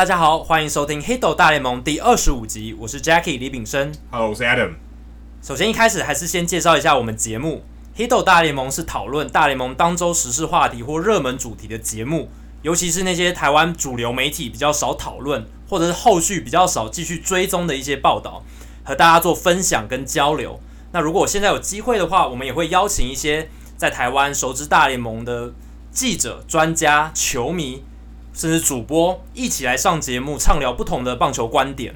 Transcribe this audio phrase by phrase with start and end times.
[0.00, 3.92] 大家好，欢迎收听《Hito 大联盟》第二十五集，我是 Jackie 李炳生。
[4.10, 4.70] Hello，我是 Adam。
[5.42, 7.62] 首先一开始还是先介绍一下我们节目，
[8.00, 12.30] 《Hito 大联盟》是讨论大联盟当周时事话题或热门主题的节目，
[12.62, 18.42] 尤其是那些台湾主流媒体比较少讨论，或者是后续比较少继续追踪的一些报道，
[18.82, 20.58] 和大家做分享跟交流。
[20.92, 25.52] 那如果现在有机会的话，我们也会邀请一些在台湾熟知大联盟的
[25.90, 27.84] 记者、专家、球迷。
[28.32, 31.94] 甚至主播一起来上节目畅聊不同的棒球观点。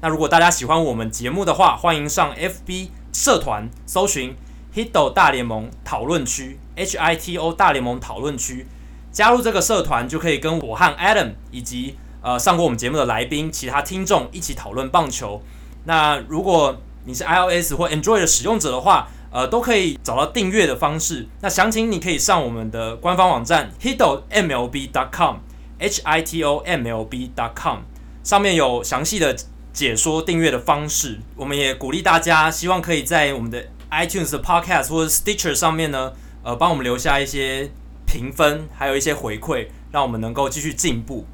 [0.00, 4.36] 那如果大家喜欢我们节目的话，欢迎上 FB 社团搜寻
[4.74, 8.66] Hito 大联盟讨论区 H I T O 大联盟讨论区，
[9.10, 15.40] 加入这个社团就可以跟我和 Adam 以及呃上过我们节目的来宾、其他听众一起讨论棒球。
[15.84, 16.76] 那如果
[17.06, 21.26] 你是 iOS 或 Android 的使用者的话，呃都可以找到订阅的方式。
[21.40, 25.36] 那详情你可以上我们的官方网站 hito mlb.com
[25.78, 27.80] h i t o m l b dot com，
[28.24, 29.36] 上面有详细的
[29.72, 31.20] 解说订阅的方式。
[31.36, 37.70] 我们也鼓励大家，希望可以在我们的 iTunes 的 Podcast 或者 Stitcher 上面呢，呃，帮我们留下一些
[38.06, 41.26] 评分，还有一些回馈，让我们能够继续进步。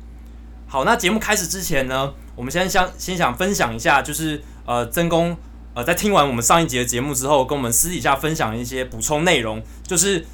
[0.67, 5.37] 好，那节目开始之前呢，我们先想先想分享一下，就是呃，曾公
[5.75, 10.27] 呃，在听完我们上一集的节目之后，跟我们私底下分享一些补充内容，就是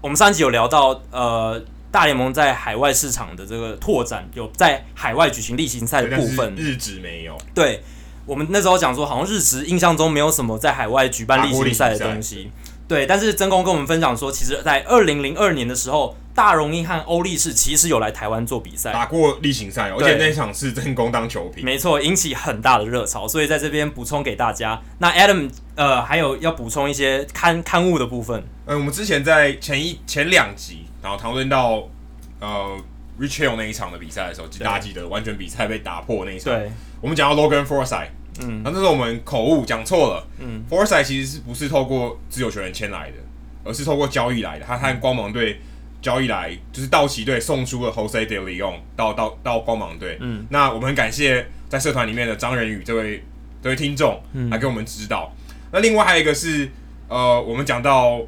[0.00, 1.60] 我们上一集有聊到呃。
[1.90, 7.36] 大联盟在海外市场的这个拓展，有在海外举行例行赛的部分，日职没有。
[7.54, 7.82] 对，
[8.24, 12.50] 我们那时候讲说，好像日职印象中没有什么在海外举办例行赛的东西。
[12.86, 23.28] 对，但是曾公跟我们分享说，其实，在二零零二年的时候，大荣鹰和欧力士其实有来台湾做比赛，打过例行赛，而且那场是曾公当球评，没错，引起很大的热潮。
[23.28, 24.80] 所以在这边补充给大家。
[24.98, 28.42] 那 Adam，呃，还有要补充一些刊刊物的部分。
[28.66, 30.86] 呃，我们之前在前一前两集。
[31.02, 31.88] 然后讨论到
[32.40, 32.76] 呃
[33.18, 36.52] ，Rich Hill 那一场的比赛的时候，大家记得完全比赛被打破那一场。
[36.54, 38.08] 对，我们讲到 Logan Forsythe，
[38.42, 40.26] 嗯，那这是我们口误讲错了。
[40.38, 43.16] 嗯，Forsythe 其实是不是透过自由球员签来的，
[43.64, 44.64] 而是透过交易来的。
[44.64, 45.60] 他和光芒队
[46.02, 50.18] 交易来，就是道奇队送出了 Jose De Leon 到到到光芒队。
[50.20, 53.24] 嗯，那我们很感谢在社团里面的张仁宇这位
[53.62, 55.32] 这位听众来给我们指导。
[55.34, 56.70] 嗯、那另外还有一个是
[57.08, 58.20] 呃，我们讲到。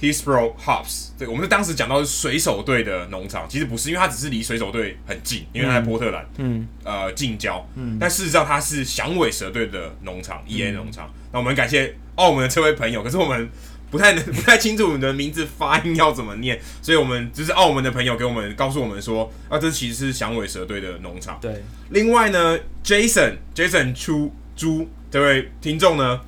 [0.00, 11.12] Hillsboro Hops，对，我们是当时讲到是水手队的农场，其实不是，因为它只是离水手队很近，因为它在波特兰，嗯，呃，近郊，嗯，但事实上它是响尾蛇队的农场，EA 农场。
[11.32, 13.50] 那我们感谢澳门的这位朋友，可是我们
[13.90, 21.38] 不太能 不太清楚你的名字发音要怎么念，所以我们就是澳门的朋友给我们告诉我们说，啊，这其实是响尾蛇队的农场。
[21.42, 26.20] 对，另外呢，Jason Jason 出猪这位听众呢，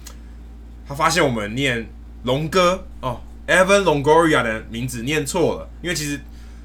[0.87, 1.89] 他发现我们念
[2.25, 3.19] 龙哥哦。
[3.47, 6.21] Evan Longoria 的名字念错了，因为其实，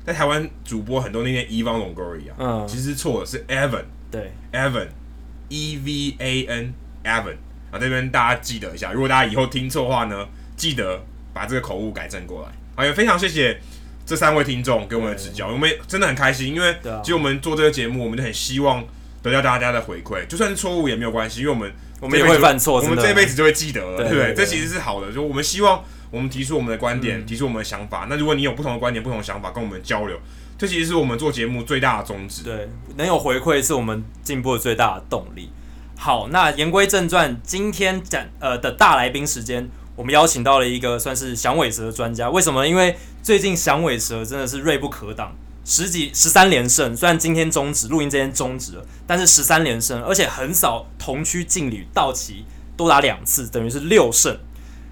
[0.05, 7.35] 在台湾主播很多那念 Evan Longoria，嗯，其实错了，是 Evan，对，Evan，E V A N，Evan，
[7.71, 12.49] 啊，这边大家记得一下，如果大家以后听错的话呢，记得把这个口误改正过来。
[12.75, 13.59] 好，也非常谢谢
[14.05, 18.85] 这三位听众给我们的指教，我们真的很开心，因为其实我们做这个节目，我们就很希望
[19.23, 24.33] 得到大家的回馈，就算是错误也没有关系，因为我们我们也会犯错，我们这辈子就会记得了，对不对？
[24.35, 25.83] 这其实是好的，就我们希望。
[26.09, 28.07] 我们提出我们的观点，提出我们的想法。
[28.09, 30.17] 那如果你有不同的观点、不同的想法，跟我们交流，
[30.57, 32.43] 这其实是我们做节目最大的宗旨。
[32.43, 35.49] 对，能有回馈是我们进步的最大的动力。
[35.97, 42.29] 好，那言归正传，今天讲呃的大来宾时间，我们邀请到了一个算是响尾蛇的专家。
[42.29, 42.67] 为什么？
[42.67, 45.35] 因为最近响尾蛇真的是锐不可挡，
[45.65, 46.95] 十几十三连胜。
[46.95, 52.45] 虽然今天终止录音，这天终止了，但是十三连胜，而且很少同区劲旅道奇
[52.77, 54.37] 多达两次，等于是六胜。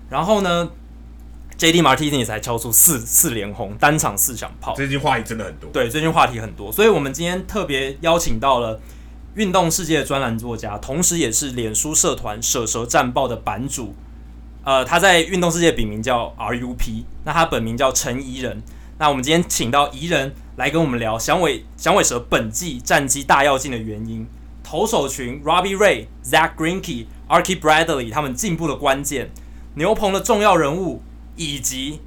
[0.09, 0.69] 然后呢
[1.57, 1.81] ？J.D.
[1.81, 4.73] Martinez 才敲出四四连轰，单场四响炮。
[4.75, 5.69] 最近话题真的很多。
[5.71, 8.79] 对，最近话题很多，所以我们今天特别邀请到了
[9.35, 13.95] 运动世界的专栏作家，同时也是脸书社团蛇蛇战报的版主。
[14.63, 18.63] 呃，他在运动世界笔名叫 R.U.P，那他本名叫陈怡人。
[18.97, 24.25] 那我们今天请到怡人来跟我们聊响尾响尾蛇本季战绩大跃进的原因，
[24.63, 29.29] 投手群 Robbie Ray、Zack Greinke、Archie Bradley 他们进步的关键，
[29.75, 31.03] 牛棚的重要人物。
[31.35, 31.99] 以及，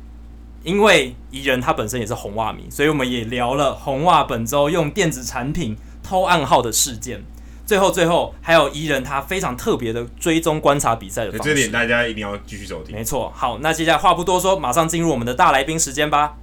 [0.63, 7.23] 因为怡人他本身也是红袜迷，所以我们也聊了红袜本周用电子产品偷暗号的事件。
[7.67, 11.49] 最后，最后还有怡人他非常特别的追踪观察比赛的方式。
[11.51, 12.97] 这点大家一定要继续收听。
[12.97, 16.37] 没错，好，那接下来话不多说，马上进入我们的大来宾时间吧。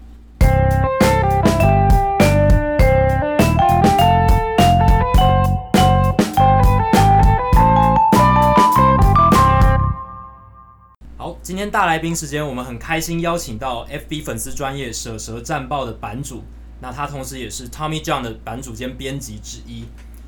[11.45, 16.43] 今天大来宾时间，我们很开心邀请到 FB 粉丝专业蛇蛇战报的版主
[16.81, 19.85] 那他同时也是 Tommy John 的版主兼编辑之一。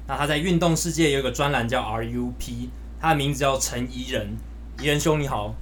[0.07, 2.69] 那他在运动世界有一个专栏叫 RUP，
[3.01, 4.37] 他的名字叫陈怡仁。
[4.79, 5.55] 怡仁兄你好，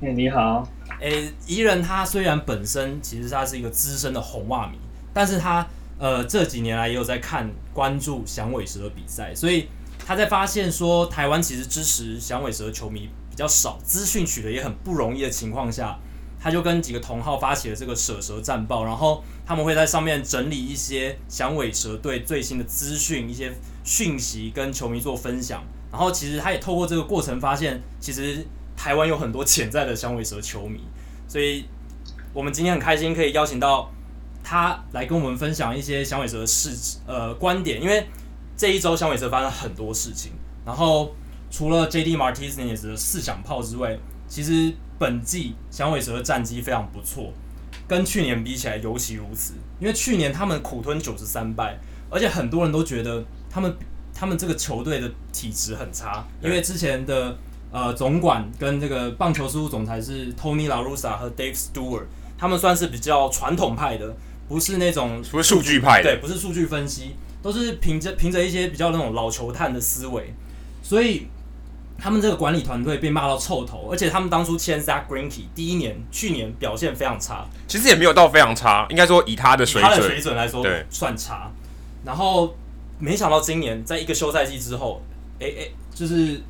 [0.00, 0.64] 哎、你好，
[1.02, 1.10] 哎
[1.44, 4.78] 怡仁他虽然本身其实他是一个资深的红袜迷，
[5.12, 5.66] 但是他
[5.98, 9.66] 呃这几年来也有在看关注响尾蛇的比赛，所以
[10.06, 15.98] 他在发现说台湾其实支持响尾蛇的球迷比较少，资讯取得也很不容易的情况下。
[16.42, 23.52] 他就跟几个同好发起了这个舍蛇战报，然后他们会在上面整理一些响尾蛇队最新的资讯、一些
[23.84, 25.62] 讯息跟球迷做分享。
[25.92, 30.80] 然后其实他也透过这个过程发现，其实台湾有很多潜在的响尾蛇球迷。
[31.28, 31.66] 所以
[32.32, 33.90] 我们今天很开心可以邀请到
[34.42, 38.06] 他来跟我们分享一些响尾蛇的事呃观点，因为
[38.56, 40.32] 这一周响尾蛇发生很多事情。
[40.64, 41.14] 然后
[41.50, 43.98] 除了 JD Martinez 的四响炮之外，
[44.28, 44.72] 其实。
[45.00, 47.32] 本季响尾蛇的战绩非常不错，
[47.88, 49.54] 跟去年比起来尤其如此。
[49.78, 51.78] 因为去年他们苦吞九十三败，
[52.10, 53.74] 而且很多人都觉得他们
[54.12, 57.34] 他们这个球队的体质很差，因为之前的
[57.72, 62.04] 呃总管跟这个棒球事务总裁是 Tony La Russa 和 Dave Stewart，
[62.36, 64.14] 他们算是比较传统派的，
[64.50, 70.34] 不是那种不是数据派的，对，不是数据分析，都是凭着凭着一些比较那种老球探的思维，
[70.82, 71.26] 所以。
[72.00, 77.46] 他们这个管理团队被骂到臭头，而且他们当初签 Zack Greinke 第一年，去年表现非常差。
[77.68, 81.50] 其实也没有到非常差，应该说以他的水准，他的水准来说，对，算差。
[82.04, 82.56] 然后
[82.98, 85.02] 没想到今年在一个休赛季之后，
[85.38, 86.40] 哎哎，就是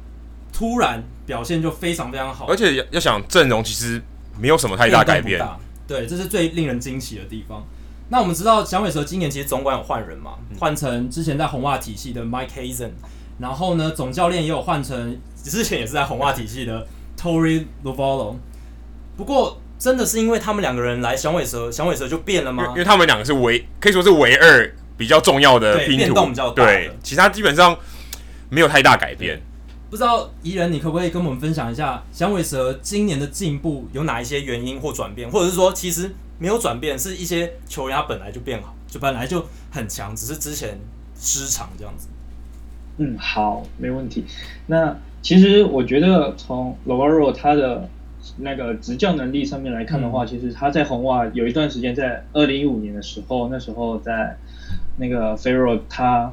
[0.53, 2.47] 突然表现就非常非常好。
[2.47, 4.01] 而且要要想阵容其实
[4.39, 5.45] 没有什么太大改变，
[5.87, 7.67] 对，这是最令人惊奇的地方。
[8.09, 12.91] 那我们知道响尾蛇今年其实总管有换人嘛，换成之前在红袜体系的 Mike Hazen，
[13.41, 15.19] 然后呢总教练也有换成。
[15.43, 16.87] 之前也是在红袜体系的
[17.19, 18.37] Torey Lovullo，
[19.17, 22.67] 不过真的是因为他们两个人来响尾蛇，响尾蛇就变了吗？
[22.69, 27.75] 因为他们两个是唯可以说是唯二比较重要的拼图，变动比较大，对，其他基本上
[28.51, 29.41] 没有太大改变。
[29.89, 40.79] 不知道怡仁，你可不可以跟我们分享一下响尾蛇今年的进步有哪一些原因或转变，或者是说其实没有转变，是一些球员他本来就变好，就本来就很强，只是之前
[41.19, 42.09] 失常这样子。
[43.03, 44.27] 嗯，好，没问题。
[44.67, 47.89] 那其实我觉得从 Lovullo 他的
[48.37, 54.37] 那个执教能力上面来看的话，嗯、其实他在红袜有一段时间，在二零一五年的时候，那时候在
[54.99, 56.31] 那个 Farrell 他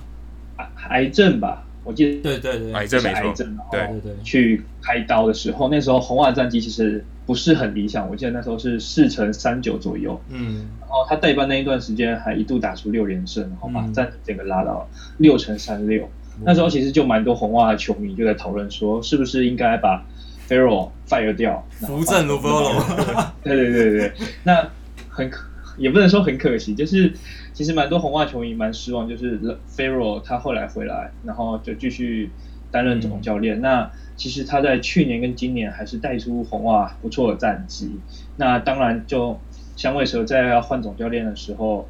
[0.58, 3.34] 癌癌症吧，我记得对对对，癌症没错，
[3.72, 14.86] 对对对，去开刀的时候，那时候红袜战绩其实不是很理想，我记得那时候是四乘三九左右，嗯，然后他代班那一段时间还一度打出六连胜，然后把战绩整个拉到
[15.18, 16.10] 六乘三六。
[16.44, 20.06] 那时候其实就蛮多红袜的球迷就在讨论说，是不是应该把
[20.48, 22.82] Farrell fire 掉，扶正 Lovullo。
[23.44, 24.14] 对对对对，
[24.44, 24.70] 那
[25.10, 25.46] 很可
[25.78, 27.12] 也不能说很可惜，就是
[27.54, 29.40] 其实蛮多红袜球迷蛮失望，就是
[29.76, 32.30] Farrell 他后来回来，然后就继续
[32.72, 33.60] 担任总教练。
[33.60, 38.00] 嗯、那其实他在去年跟今年还是带出红袜不错的战绩。
[38.38, 39.40] 那当然就
[39.76, 41.88] 香尾蛇在要换总教练的时候，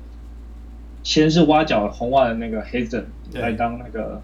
[1.04, 4.22] 先是挖角红袜的那个 Hazen 来当那个。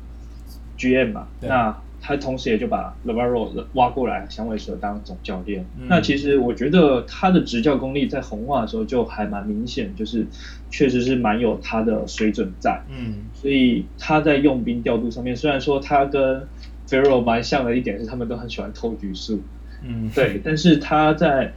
[0.84, 5.66] GM 嘛，那他同时也就把 Lavaro 挖过来，响尾蛇当总教练。
[5.80, 10.28] 嗯、那其实我觉得他的执教功力在红袜的时候就还蛮明显，就是
[10.70, 12.82] 确实是蛮有他的水准在。
[12.90, 16.46] 嗯，所以他在用兵调度上面，虽然说他跟
[16.90, 19.42] Farrell 蛮像的一点是他们都很喜欢偷局数，
[19.82, 21.54] 嗯，对， 但是他在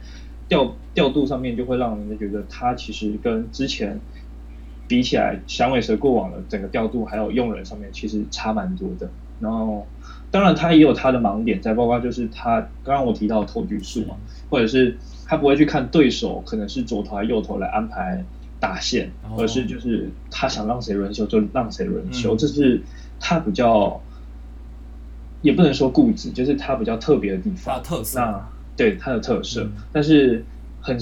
[0.47, 3.99] 调调度上面就会让人家觉得他其实跟之前。
[4.87, 9.09] 比起来，响尾蛇过往的整个调度还有用人上面，其实差蛮多的。
[9.39, 9.85] 然后，
[10.31, 14.15] 当然他也有他的盲点在，包括就是他刚刚我提到的投局数嘛，
[14.49, 18.23] 或者是他不会去看对手可能是左投还是右投来安排
[18.59, 22.81] 打线，而是就是他想让谁轮休就让谁轮休，这是
[23.19, 24.01] 他比较
[25.41, 27.83] 也不能说固执，就是他比较特别的地方。
[27.83, 28.19] 特色。
[28.19, 30.45] 那对他的特色，但是
[30.81, 30.97] 很。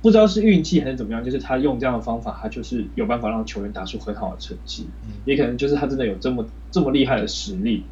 [0.00, 4.86] 不知道是运气还是怎么样，就是他用这样的方法，他就是有办法让球员打出很好的成绩。
[5.04, 7.84] 嗯，也可能就是他真的有这么这么厉害的实力。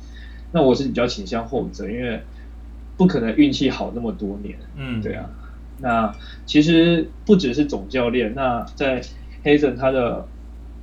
[0.53, 2.21] 那我是比较倾向后者，因为
[2.97, 4.57] 不可能运气好那么多年。
[4.77, 5.29] 嗯，对啊。
[5.79, 6.15] 那
[6.47, 9.03] 其实不只是总教练，那在
[9.43, 10.27] Hazen 他的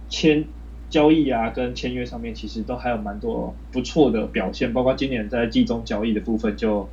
[0.09, 0.45] 签
[0.89, 6.89] 交易啊跟签约上面，其实都还有蛮多不错的表现，包括今年在季中交易的部分就。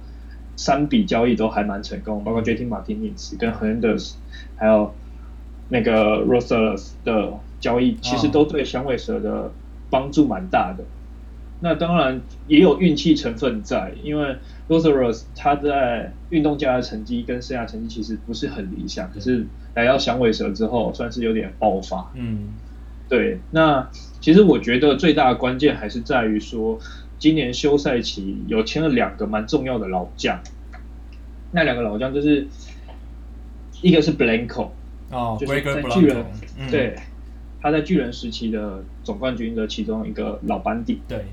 [0.58, 4.14] 三笔交易都还蛮成功，包括 JT Martinez 跟 Hernandez，
[4.56, 4.92] 还有
[5.68, 9.52] 那个 Rosales 的交易，其实都对响尾蛇的
[9.88, 10.84] 帮助蛮大的。
[11.60, 14.36] 那当然也有运气成分在，因为
[14.68, 22.10] Rothros 他在运动家的成绩跟生涯成绩其实不是很理想，可是来到响尾蛇之后算是有点爆发。
[22.14, 22.54] 嗯，
[23.08, 23.38] 对。
[23.52, 23.88] 那
[24.20, 26.78] 其实我觉得最大的关键还是在于说，
[27.18, 30.40] 今年休赛期有签了两个蛮重要的老将，
[31.52, 32.46] 那两个老将就是
[33.82, 34.70] 一个是 Blanco，
[35.10, 36.24] 哦，就是在巨人，
[36.58, 36.96] 嗯、对，
[37.60, 41.00] 他在巨人时期的总冠军的其中一个老班底。
[41.08, 41.24] 对。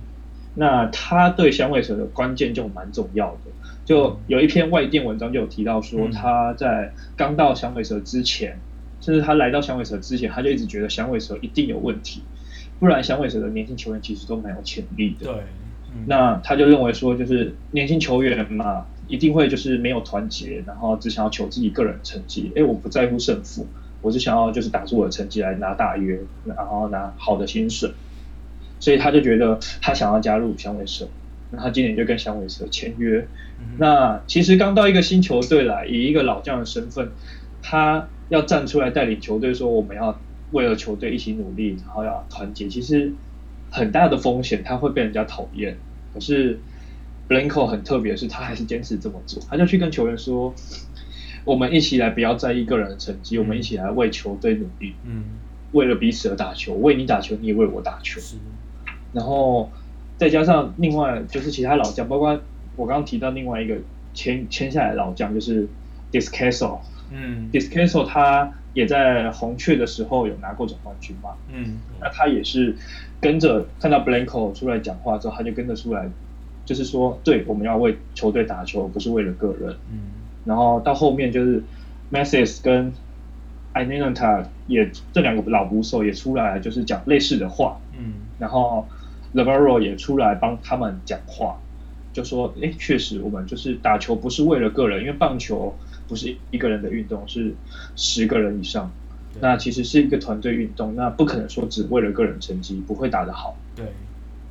[0.57, 3.51] 那他对响尾蛇的关键就蛮重要的，
[3.83, 8.61] 就有一篇外电文章就有提到说，他在刚到响尾蛇之前，嗯、
[9.01, 12.21] 甚至他来到响尾蛇之前，他就一直觉得响尾蛇一定有问题，
[12.79, 15.25] 不然响尾蛇的年轻球员其实都蛮有潜力的。
[15.25, 15.43] 对，嗯、
[16.07, 22.51] 那他就认为说，就是年轻球员嘛，一定会就是没有团结，然后只想要求自己个人成绩。
[22.55, 23.67] 哎，我不在乎胜负，
[24.01, 27.91] 我只想要就是打出我的成绩来拿大约，然后拿好的薪水。
[28.77, 31.07] 所以他就觉得他想要加入响尾蛇，
[31.49, 33.25] 那他今年就跟响尾蛇签约。
[33.57, 37.09] 嗯、那其实刚到一个新球队来，以一个老将的身份，
[37.63, 40.19] 他要站出来带领球队，说我们要
[40.51, 42.67] 为了球队一起努力，然后要团结。
[42.67, 43.13] 其实
[43.75, 45.75] 很大的风险，他会被人家讨厌。
[46.13, 46.57] 可是
[47.27, 49.43] Blanco 很特别的是，他还是坚持这么做。
[49.49, 50.55] 他就去跟球员说
[51.43, 54.93] ：“我们一起来，不要在意个人的成绩，嗯、我们一起来为球队努力。
[55.03, 55.23] 嗯，
[55.73, 58.21] 为了彼此而打球，为你打球，你也为我打球。”
[59.11, 59.69] 然后
[60.17, 62.39] 再加上另外就是其他老将，包括
[62.77, 63.75] 我刚刚提到另外一个
[64.13, 65.67] 签签下来的老将就是
[66.11, 66.79] Descanso，
[67.11, 72.75] 嗯，Descanso 他也在红雀的时候有拿过总冠军嘛，嗯，那他也是
[73.25, 76.07] 跟着看到 Blanco 出来讲话之后，他就跟着出来，
[76.63, 80.11] 就是说，对，我们要为球队打球，不是为了个人，嗯，
[80.45, 81.63] 然后到后面就是
[82.11, 82.93] Mathis 跟
[83.73, 88.85] Iannetta 也这两个老捕手也出来，就是讲类似的话，嗯，然后。
[89.33, 91.57] l e v e r o 也出来帮他们讲话，
[92.13, 95.75] 就说：“哎，确实，我们就是打球不是为了个人，因为棒球
[96.07, 97.53] 不是一个人的运动，是
[97.97, 98.89] 十个人以上。
[99.35, 103.57] 对那其实是一个团队运动，那不可能说只为了个人成绩，不会打得好。
[103.75, 103.85] 对，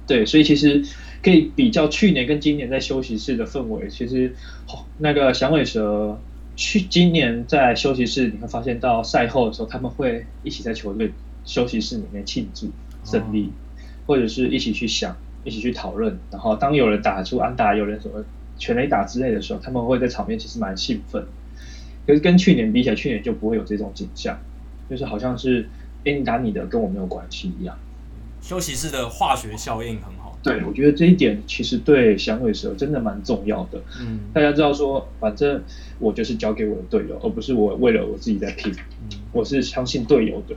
[0.07, 0.85] 对，所以其实
[1.23, 3.89] 可以比较去年跟今年在休息室的氛围。
[3.89, 4.35] 其实，
[4.99, 6.21] 那个响尾蛇
[6.57, 11.11] 去今年在休息室，你会发现到赛后的时候，他们会一起在球队
[11.45, 12.71] 休息室里面庆祝
[13.05, 13.47] 胜利。
[13.47, 13.51] 哦”
[14.07, 18.23] 或者是一起去想，一起去讨论，然后当有人打出安打，有人什么
[18.59, 21.25] 全垒打之类的时候，他们会在场面其实蛮兴奋。
[22.07, 24.39] 可是跟去年比起来，去年就不会有这种景象，
[24.95, 25.69] 就是好像是
[26.05, 27.77] 哎，你打你的，跟我没有关系一样。
[28.41, 30.39] 休息室的化学效应很好。
[30.41, 33.83] 对，我觉得这一点其实对响尾蛇真的蛮重要的。
[34.01, 35.61] 嗯，大家知道说，反正
[35.99, 38.73] 我就是交给我的队友，而不是我为了我自己在拼。
[38.73, 40.55] 嗯，我是相信队友的。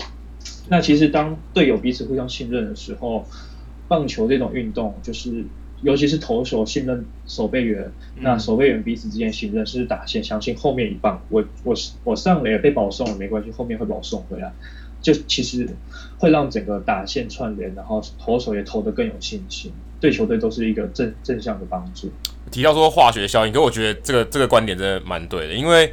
[0.70, 3.26] 那其实当队友彼此互相信任的时候，
[3.88, 5.46] 棒球这种运动就是，
[5.82, 7.84] 尤其是投手信任守备员，
[8.16, 14.52] 嗯、那守备员彼此之间信任是打线，相信后面一棒，我我我上垒被保送了没关系，后面会保送回来，
[15.02, 15.68] 就其实
[16.18, 22.12] 会让整个打线串联，然后投手也投得更有信心，对球队都是一个正正向的帮助。
[22.52, 25.92] 提到说化学效应，可我觉得这个这个观点真的蛮对的，因为。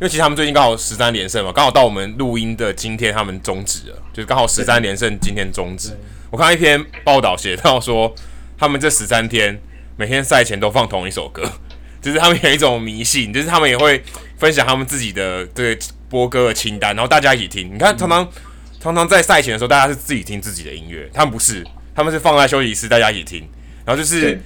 [0.00, 5.90] 因为其实他们最近刚好十三连胜嘛，刚好到我们录音的今天，他们终止了，就是刚好十三连胜今天终止。
[6.30, 8.14] 我看一篇报道写到说，
[8.58, 9.60] 他们这十三天
[9.96, 11.50] 每天赛前都放同一首歌，
[12.02, 14.02] 就是他们有一种迷信，就是他们也会
[14.36, 17.72] 分享他们自己的这个播歌的清单，然后大家一起听。
[17.72, 18.28] 你看，常常
[18.80, 23.48] 常常在赛前的时候，大家是自己听自己的音乐，他们不是，他们是放在休息室大家一起听，
[23.84, 24.40] 然后就是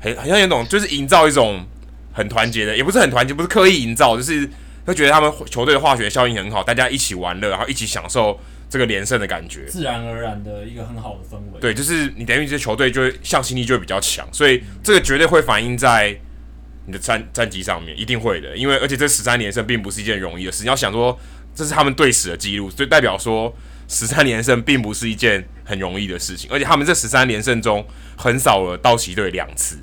[0.00, 1.64] 很很像有种就是营造一种
[2.12, 4.48] 很团结的，也不是很团结，不是刻意营造，就是。
[4.88, 11.60] 会觉得他们球队的化学效应很好，大家一起玩乐，然后一起享受这个连胜的感觉，自然而然的一个很好的氛围。
[11.60, 16.14] 对，就是你等于这些球队就会向心力就会比较强，所以这个绝对会反映在
[16.86, 18.56] 你的战战绩上面，一定会的。
[18.56, 21.18] 因为而且这十三连胜并不是一件容易的事，你要想说
[21.54, 23.54] 这是他们队史的记录，所以代表说
[23.88, 26.50] 十三连胜并不是一件很容易的事情。
[26.52, 29.78] 而且他们这十三连胜中横扫了道奇队两次，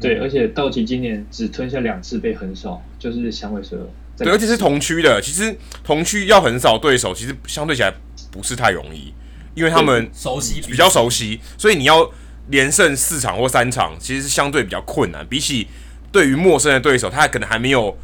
[0.00, 3.90] 对，而且道奇今年只吞下两次被横扫，就是响尾蛇。
[4.16, 5.20] 对，而且是同区的。
[5.20, 7.94] 其实同区要横扫对手，其实相对起来
[8.30, 9.12] 不是太容易，
[9.54, 12.10] 因为他们熟悉，比较熟悉，所以你要
[12.48, 15.26] 连胜四场或三场，其实是相对比较困难。
[15.28, 15.66] 比起
[16.10, 17.96] 对于陌生的对手，他可能还没有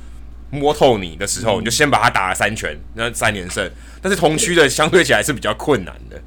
[0.51, 3.71] 摸透你的时候，你就先把他打了三拳，那三连胜。
[4.03, 6.21] 但是同区的相对起来是比较困难的。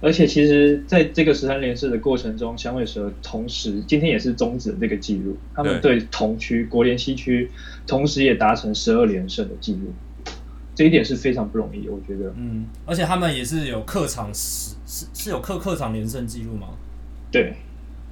[0.00, 5.38] 而且其实，在这个十三连胜的过程中，响尾蛇同时今天也是终止了这个记录。
[5.54, 7.50] 他们对同区国联西区
[7.86, 9.94] 同时也达成十二连胜的记录，
[10.74, 12.32] 这一点是非常不容易，我觉得。
[12.36, 16.68] 嗯，而且他们也是有客场是是是有客客场连胜记录吗？
[17.30, 17.54] 对，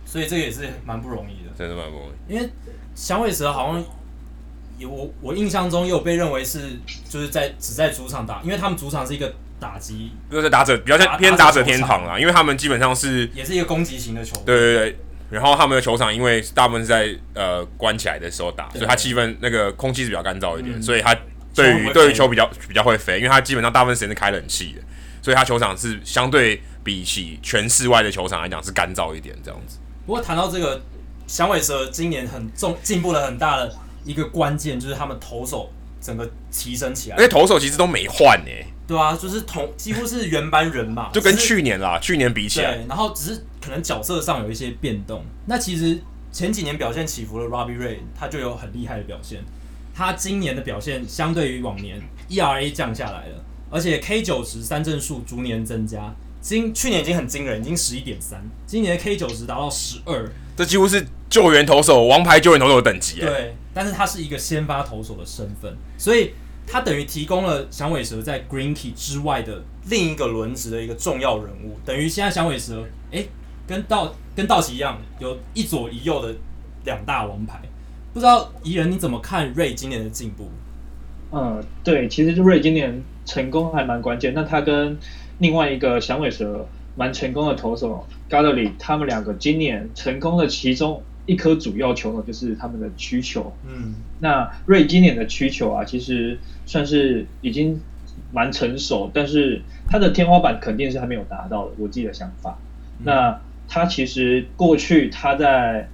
[0.05, 2.33] 所以这个也是蛮不容易的，真的蛮不容易。
[2.33, 2.49] 因为
[2.95, 3.85] 响尾蛇好像
[4.79, 6.61] 有我我印象中也有被认为是
[7.09, 14.45] 就是在只在主场打，因为他们主场是一个打击，就是打者比较像偏打者天堂啦，因为他们基本上是也是一个攻击型的球队。
[14.47, 14.99] 对对对，
[15.31, 21.17] 然后他们的球场因为大部分是在呃关起来的时候打，所以它气氛那个空气是比较干燥一点，嗯、所以它
[21.55, 24.83] 对于对于球比较比较会飞，因为它基本上大部分时间是开冷气的，
[25.21, 29.79] 所以它球场是相对比起全室外的球场来讲是干燥一点这样子。
[30.07, 30.83] 不过谈到这个
[31.27, 38.67] 响尾蛇今年很重进步了很大的一个关键，就是他们投手整个提升起来，因为投手其实都没换呢、欸。
[38.85, 45.25] 对啊，就是同几乎是原班人马，就跟去年啦，去年比起来，对，然后只是可能角色上有一些变动。
[45.47, 49.43] 那其实前几年表现起伏的 Robbie Ray，他就有很厉害的表现。
[49.95, 56.15] 他今年的表现相对于往年 ERA 降下来了，而且 K 九十三振数逐年增加。
[56.41, 63.21] 今去年已经很惊人，已经十一点三，今年的 K 九十达到十二，这几乎是救援投手、王牌救援投手的等级。
[63.21, 66.33] 对，但是他是一个先发投手的身份，所以
[66.67, 71.79] 他等于提供了响尾蛇在 Greenkey 之外的另一个轮值的一个重要人物。
[71.85, 72.83] 等于现在响尾蛇，
[73.13, 73.29] 哎、欸，
[73.65, 76.35] 跟道跟道奇一样，有一左一右的
[76.85, 77.61] 两大王牌。
[78.13, 80.51] 不知道宜人你怎么看 Ray 今年的进步？
[81.33, 84.35] 嗯，对，其实 Ray 今年成功还蛮关键。
[84.35, 84.99] 那他跟
[85.39, 93.55] 另外一个响尾蛇蛮成功的投手 Gaddeley，他们两个今年成功的其中一颗主要球呢，就是他们的曲球。
[93.67, 97.81] 嗯，那 Ray 今年的曲球啊，其实算是已经
[98.31, 101.73] 蛮成熟，但是他的天花板肯定是还没有达到的。
[101.79, 102.59] 我自己的想法。
[102.99, 105.89] 嗯、那他其实过去他在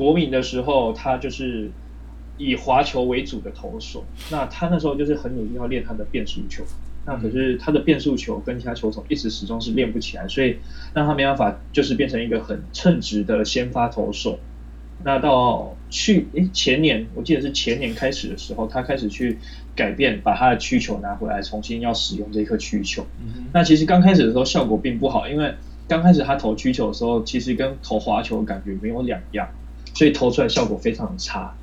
[0.00, 1.70] 国民的时候，他就是
[2.38, 4.02] 以滑球为主的投手。
[4.30, 6.64] 那他那时候就是很努力要练他的变速球。
[7.04, 10.56] 那可是他的变速球跟其他球种一直始终是练不起来，所以
[10.94, 14.38] 让他没办法就是变成一个很称职的先发投手。
[15.04, 19.38] 那到去诶前年，我记得是前年开始的时候，他开始去
[19.76, 23.04] 改变，把他的曲球拿回来，重新要使用这颗曲球。
[23.52, 25.54] 那其实刚开始的时候效果并不好，因为
[25.88, 29.48] 刚开始他投曲球的时候，其实跟投滑球感觉没有两样，
[30.00, 31.54] 所以投出来效果非常的差。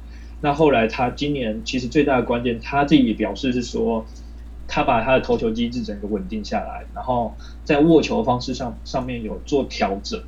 [0.41, 4.05] 那后来他今年其实最大的关键，他自己表示是说。
[4.69, 10.21] 他把他的投球机制整个稳定下来，然后在握球方式上上面有做调整，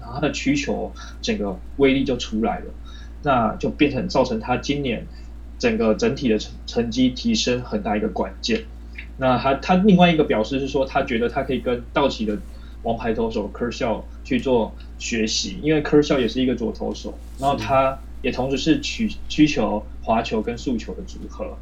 [0.00, 2.64] 然后他的曲球整个威力就出来了，
[3.22, 5.06] 那就变成造成他今年
[5.58, 8.64] 整个整体的成成绩提升很大一个关键。
[9.18, 12.38] 那他他另外一个表示是说，他觉得他可以跟道奇的
[12.82, 21.56] 王牌投手 Kershaw 去做学习，因为 Kershaw 也是一个左投手，然后他也同时是曲曲球、滑球跟速球的组合。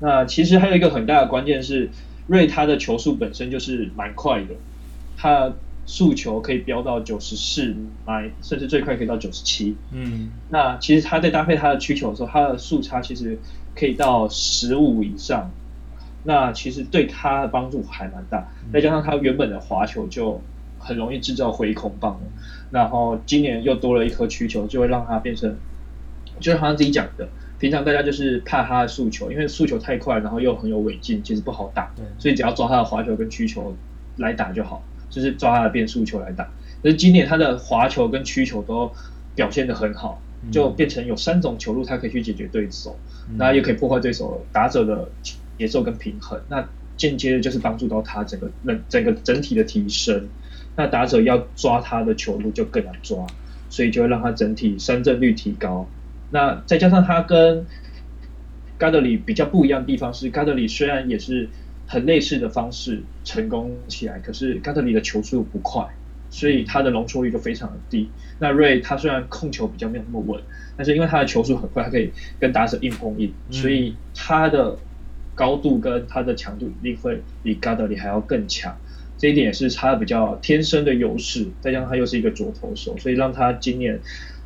[0.00, 1.90] 那其实还有一个很大的关键是，
[2.26, 4.54] 瑞他的球速本身就是蛮快的，
[5.16, 5.52] 他
[5.86, 9.76] 速球可以飙到九十四迈，甚至最快可以到九十七。
[9.92, 13.38] 嗯，那其实他在搭配他的曲球的时候，他的速差其实
[13.74, 15.50] 可以到十五以上。
[16.24, 20.40] 那其实对他的帮助还蛮大，再加上他原本的滑球就
[20.78, 22.20] 很容易制造回空棒，
[22.70, 25.56] 然后今年又多了一颗曲球，就会让他变成，
[26.40, 27.28] 就是好像自己讲的。
[27.58, 31.92] 平常大家就是怕他的速球，因为速球太快，然后又很有尾劲，其实不好打。
[32.18, 33.76] 所以只要抓他的滑球跟曲球
[34.16, 36.50] 来打就好，就是抓他的变速球来打。
[36.82, 38.90] 可是今年他的滑球跟曲球都
[39.36, 42.98] 表现得很好，就变成有三种球路他可以去解决对手，
[43.36, 45.08] 那、嗯、也可以破坏对手打者的
[45.62, 46.40] 节奏跟平衡。
[46.48, 50.28] 那间接的就是帮助到他整个整整个整体的提升。
[50.74, 53.26] 那打者要抓他的球路就更难抓，
[53.70, 55.86] 所以就会让他整体三振率提高。
[56.30, 57.64] 那再加上他跟
[58.78, 61.48] 加德里比较不一样的地方是，加德里虽然也是
[61.86, 65.86] 很类似的方式成功起来，可是加德里的球速不快，
[66.30, 68.10] 所以他的容错率就非常的低。
[68.38, 70.42] 那瑞他虽然控球比较没有那么稳，
[70.76, 74.76] 但是因为他的球速很快，他可以跟打者硬碰硬，所以他的
[75.34, 78.76] 高度跟他的强度一定会比加德里还要更强。
[79.18, 83.98] 这一点也是他比较天生的优势，再加上他又是一个左投手，所以让他今年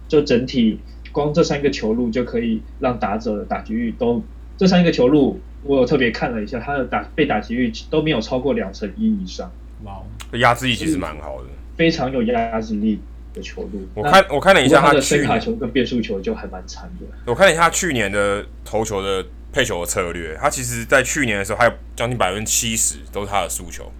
[0.08, 0.78] 就整体。
[1.12, 4.22] 光这三个球路就可以让打者的打击率都，
[4.58, 9.50] 这三个球路我有特别看了一下，他的打被打击率都没有超过两成一以上。
[9.84, 13.00] 哇，压制力其实蛮好的，非常有压制力
[13.32, 13.88] 的球路。
[13.94, 17.06] 我看我看了一下他的伸卡球跟变速球就还蛮惨的。
[17.24, 19.24] 我看了一下去年的投球的
[19.56, 23.90] 配球的策略，他其实在去年的时候还有将近百分之七十都是他的速球。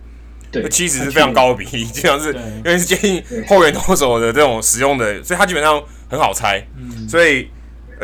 [0.53, 6.63] 对，七十是非常高的比例，基本上是因为是接近后援投手的这种使用的，所以他基本上很好猜。
[6.77, 7.49] 嗯，所以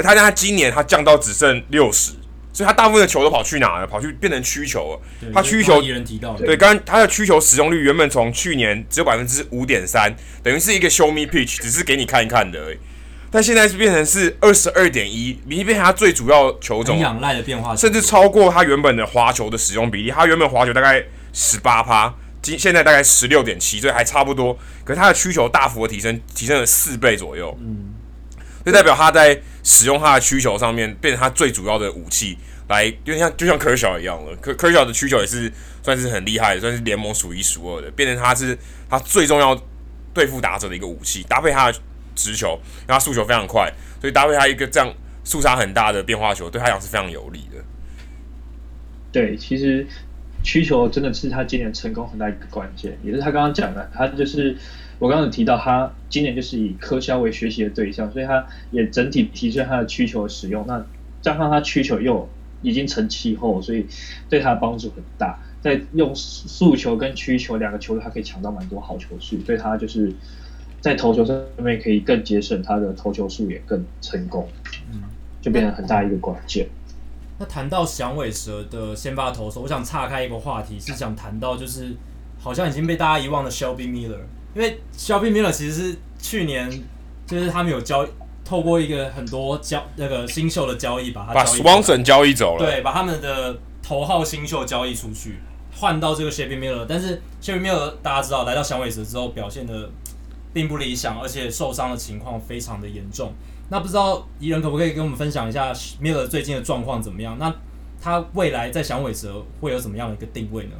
[0.02, 2.12] 他他今年他降到只剩六十，
[2.54, 3.86] 所以他大部分的球都跑去哪了？
[3.86, 5.30] 跑去变成曲球了。
[5.34, 10.10] 他曲球，人提到对，刚刚他的曲球使用率原本从去年只有百分之五点三，
[10.42, 12.78] 等于是一个 show me pitch，只是给你看一看的而已。
[13.32, 20.10] 但现在是变成是二十二点一，已经变成他最主要球种，仰赖的变化，甚至超过他原本的滑球的使用比例。
[20.10, 24.52] 他原本滑球大概十八趴，今现在大概十六点七，所以还差不多。
[24.84, 27.56] 可是他的需求大幅的提升，提升了四倍左右。
[27.58, 27.94] 嗯，
[28.66, 32.36] 就代表他在使用他的需求上面，变成他最主要的武器。
[32.68, 35.50] 来，就像就像科小一样了，科科小的需求也是
[35.82, 38.58] 算是很厉害的，算是联盟数一数二的，变成他是
[38.90, 39.58] 他最重要
[40.12, 41.78] 对付打者的一个武器，搭配他的。
[42.14, 44.92] 直球，然后他速球非常快，所以搭配他一个这样
[45.24, 47.62] 速差很大的变化球，对他来讲是非常有利的。
[49.12, 49.86] 对，其实
[50.42, 54.56] 曲球真的是他今年成功很大一个关键，也是他刚刚讲的，他就是
[54.98, 60.64] 我刚刚有提到，他今年就是以科肖为学习的对象，所以他也整体提升他的曲球使用。
[60.66, 60.84] 那
[61.20, 62.28] 加上他曲球又
[62.62, 63.86] 已经成气候，所以
[64.28, 65.38] 对他的帮助很大。
[65.60, 70.12] 在用速球跟曲球两个球，他可以抢到蛮多好球数，对他就是。
[70.82, 74.48] 在投球上面可以更节省他的投球数，也更成功，
[74.92, 75.00] 嗯，
[75.40, 76.68] 就变成很大一个关键。
[77.38, 81.94] 那谈到响尾蛇的先发投手，我想岔开一个话题，是想谈到就是
[82.36, 84.18] 好像已经被大家遗忘的 Shelby Miller，
[84.56, 86.68] 因为 Shelby Miller 其实是去年
[87.28, 88.04] 就是他们有交
[88.44, 95.36] 透过一个很多交那个新秀的交易把他把 Swanson 交易走了，对，把他们的头号新秀交易出去，
[95.76, 99.88] 换到这个 Shelby Miller，但是 Shelby Miller 大家知道来到响尾蛇之后表现的。
[100.52, 103.32] 并不理想，而且受伤的情况非常的严重。
[103.70, 107.38] 那不知道宜人可不可以跟我们分享一下 Miller 最近的状况怎么样？
[107.38, 107.54] 那
[108.02, 110.72] 他未来在响尾蛇会有怎么样的一个定位呢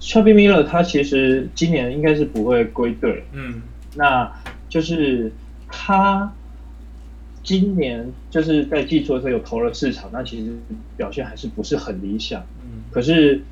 [0.00, 3.60] ？Shelby Miller 他其实今年应该是不会归队，嗯，
[3.96, 4.32] 那
[4.68, 5.30] 就是
[5.68, 6.32] 他
[7.42, 10.56] 今年就是在季初的时候有投了四场，那其实
[10.96, 13.42] 表现还是不是很理想，嗯，可是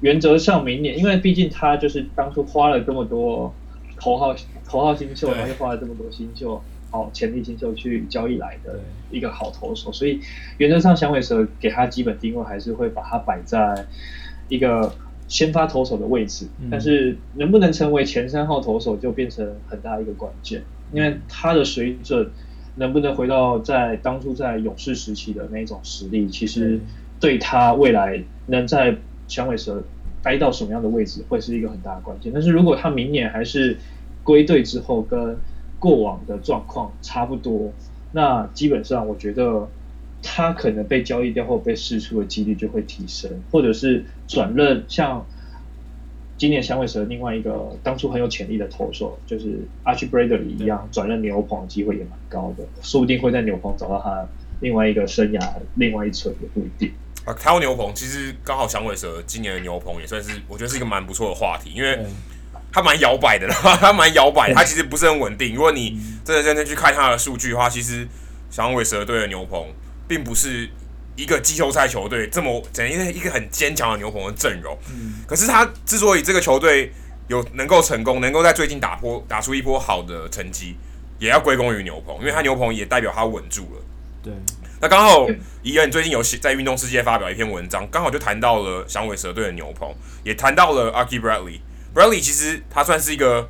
[0.00, 3.52] 原则上明年，因为毕竟他就是当初花了这么多。
[4.00, 4.34] 头号
[4.66, 6.60] 头号新秀，然后又花了这么多新秀，
[6.90, 10.20] 好潜力新秀去交易来的一个好投手，所以
[10.56, 13.86] 原则上响尾蛇给他基本定位还是会把他摆在
[14.48, 14.94] 一个
[15.28, 22.30] 先发投手的位置，嗯，但是能不能成为前三号投手就变成很大一个关键，因为他的水准
[22.76, 26.80] 能不能回到在当初在勇士时期的那种实力，其实
[27.20, 28.96] 对他未来能在
[29.28, 29.82] 响尾蛇。
[30.22, 33.78] 待到什么样的位置会是一个很大的关键，但是如果他明年还是
[34.22, 35.38] 归队之后跟
[35.78, 37.72] 过往的状况差不多，
[38.12, 39.68] 那基本上我觉得
[40.22, 45.26] 他可能被交易掉或被释出的几率就会提升，或者是转任像
[46.36, 54.28] 今年响尾蛇另外一个当初很有潜力的投手，就是 Archie Bradley 一样转任牛棚的机会也蛮高的，说不定会在牛棚找到他
[54.60, 56.92] 另外一个生涯另外一侧也不一定。
[57.24, 61.98] 啊，台湾牛棚其实刚好响尾蛇今年的牛棚也算是，我觉得是一个蛮不错的话题，因为
[62.72, 65.54] 它蛮摇摆的啦， 它蛮摇摆，它其实不是很稳定。
[65.54, 68.08] 如果你真的认真去看它的数据的话，其实
[68.50, 69.66] 响尾蛇队的牛棚
[70.08, 70.70] 并不是
[71.14, 74.78] 一个季后赛球队这么整一个一个很坚强的牛棚的阵容。
[75.26, 76.90] 可是他之所以这个球队
[77.28, 80.76] 有能够成功，能够在最近打破打出一波好的成绩，
[81.18, 83.82] 也要归功于牛棚，因为他牛棚也代表他稳住了。
[84.22, 84.32] 对。
[84.82, 85.26] 那刚好，
[85.62, 91.60] 怡恩最近有写在《运动世界》发表一篇文章，刚好就谈到了响尾蛇队的牛棚，也谈到了 Archie Bradley。
[91.94, 93.46] Bradley 其实他算是一个，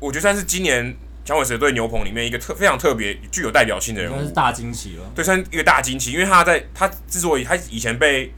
[0.00, 5.04] 我觉得算是今年响尾蛇队牛棚里面一个特非常特别、具有代表性的人物，算是大惊奇了。
[5.14, 8.32] 对，算一个大惊奇，因为他在他之所以他以前被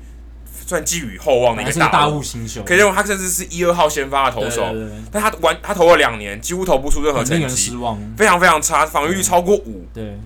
[0.66, 4.66] 算寄予厚望的一个大大物新秀，可以认为他甚至是一二号先发的投手，
[5.12, 10.18] 但他玩他投了两年，几乎投不出任何成绩，失望，非常非常差，防御率超过五，对。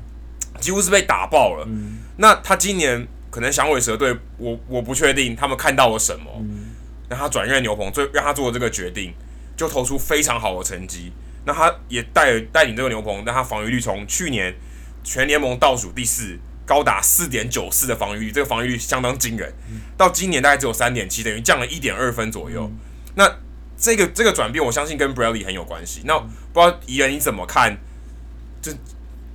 [0.62, 1.68] 几乎是被打爆了。
[2.16, 6.70] 那他今年可能响尾蛇队，我我不确定他们看到了什么，嗯、
[7.08, 9.12] 让他转任牛棚，最让他做这个决定，
[9.56, 11.12] 就投出非常好的成绩。
[11.44, 14.54] 那他也带带领这个牛棚，让他防御率从去年
[15.02, 19.52] 全联盟倒数第四，高达四点九四的防御率，这个防御率相当惊人。
[19.96, 22.70] 到今年大概只有三点七，等于降了一点二分左右。
[23.16, 23.28] 那
[23.76, 26.02] 这个这个转变，我相信跟 Bradley 很有关系。
[26.04, 27.76] 那不知道宜仁你怎么看？
[28.60, 28.70] 这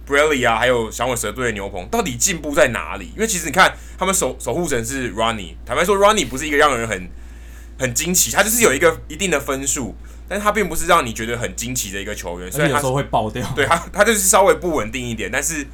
[0.07, 3.11] Bradley 啊，还有响尾蛇队的牛棚到底进步在哪里？
[3.15, 7.09] 因为其实你看，他们守守护神是 Ronnie，坦白说，Ronnie 不是一个让人很
[7.77, 9.95] 很惊奇，他就是有一个一定的分数，
[10.29, 13.45] 但是他并不是让你觉得很惊奇的一个球员，所以他有时候会爆掉。
[13.53, 15.67] 对他，他就是稍微不稳定一点，但是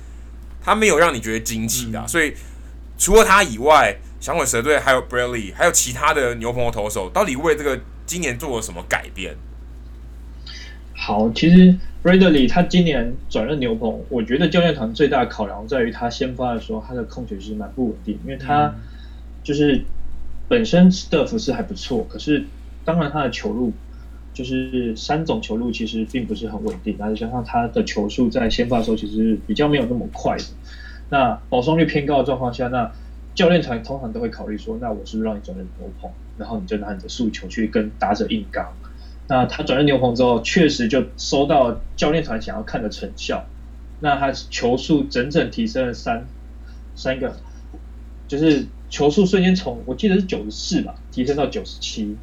[0.61, 2.05] 他没有让你觉得惊奇的、啊。
[2.05, 2.33] 嗯、所以
[2.97, 9.35] 除了他以外，响尾蛇队还有 Bradley，还有其他的牛棚的投手，到底为这个今年做了什么改变？
[10.95, 18.75] 好，其实 Bradley 他今年转任牛棚，我觉得教练团最大的考量在于他先发的时候，他的控球其实蛮不稳定，因为他
[19.43, 19.83] 就是
[20.47, 22.45] 本身 stuff 是还不错，可是
[22.85, 23.73] 当然他的球路
[24.33, 30.43] 就是三种球路其实并不是很稳定，而且加上他的球速在先发的时候其实比较没有那么快的，
[31.09, 32.93] 那保送率偏高的状况下，那
[33.35, 38.73] 教练团通常都会考虑说，那我是不是让你转任牛棚，然后你就拿你的速球去跟打者硬刚。
[39.27, 43.45] 那他转任牛棚之后，确实就收到教练团想要看的成效。
[43.99, 46.25] 那他球速整整提升了三
[46.93, 47.37] 三个，
[48.27, 52.17] 就是球速瞬间从我记得是九十四吧，提升到九十七，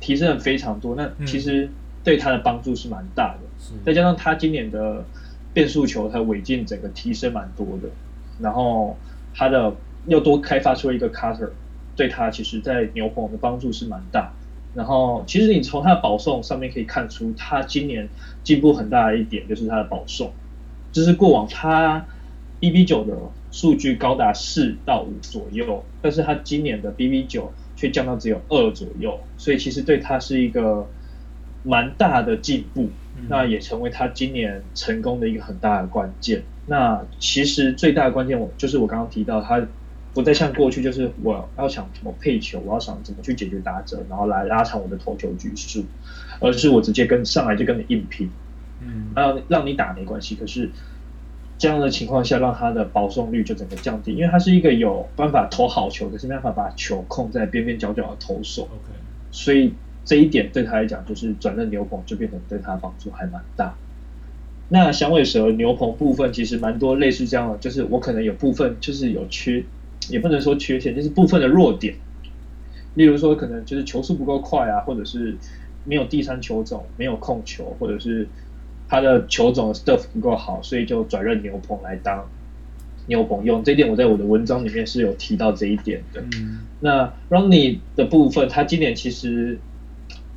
[0.00, 0.96] 提升了非常多。
[0.96, 1.70] 那其实
[2.02, 3.40] 对他的帮助是蛮大的。
[3.72, 5.04] 嗯、再加上他今年的
[5.54, 7.88] 变速球，他尾劲整个提升蛮多的。
[8.40, 8.98] 然后
[9.34, 9.72] 他的
[10.08, 11.50] 又多开发出了一个 cutter，
[11.94, 14.32] 对他其实在牛棚的帮助是蛮大。
[14.74, 18.08] 然后，其实你从他的保送上面可以看出，他今年
[18.42, 20.32] 进步很大的一点就是他的保送，
[20.92, 22.06] 就是过往他
[22.58, 23.14] BB 九的
[23.50, 30.88] 数据高达四到五左右，但是他今年的 BB 九却降到只有二左右，所以其实对他是一个
[31.62, 32.88] 蛮大的进步，
[33.28, 36.44] 那也成为他今年成功的一个很大的关键。
[36.66, 39.60] 那其实最大的关键，我就是我刚刚提到他。
[40.14, 45.86] 不再像过去，就是我要想怎么配球，我要想怎么去解决打者，然后来拉长我的投球局数，
[46.38, 48.30] 而是我直接跟上来就跟你硬拼，
[48.80, 50.34] 嗯，让让你打没关系。
[50.34, 50.70] 可是
[51.56, 58.64] 这样的情况下，让他的保送率就整个降低，因为他是一个有办法投好球，可是没办法把球控在边边角角的投手。
[58.64, 58.92] OK，
[59.30, 59.72] 所以
[60.04, 63.74] 这一点对他来讲，就是转任牛棚就变成对他帮助还蛮大。
[64.68, 69.64] 那响尾蛇牛棚部分其实蛮多类似这样的，就是我可能有部分就是有缺。
[70.10, 71.94] 也不能说缺陷，就是部分的弱点。
[72.94, 75.36] 例如说，可能就是球速不够快啊，或者是
[75.84, 78.28] 没有第三球种，没有控球，或者是
[78.88, 82.28] 他的球种的 stuff 不够好，所以就转任牛棚来当
[83.06, 83.64] 牛棚用。
[83.64, 86.22] 这一点我在我的文章里面是有提到这一点的。
[86.34, 89.58] 嗯、那 Ronnie 的部分，他今年其实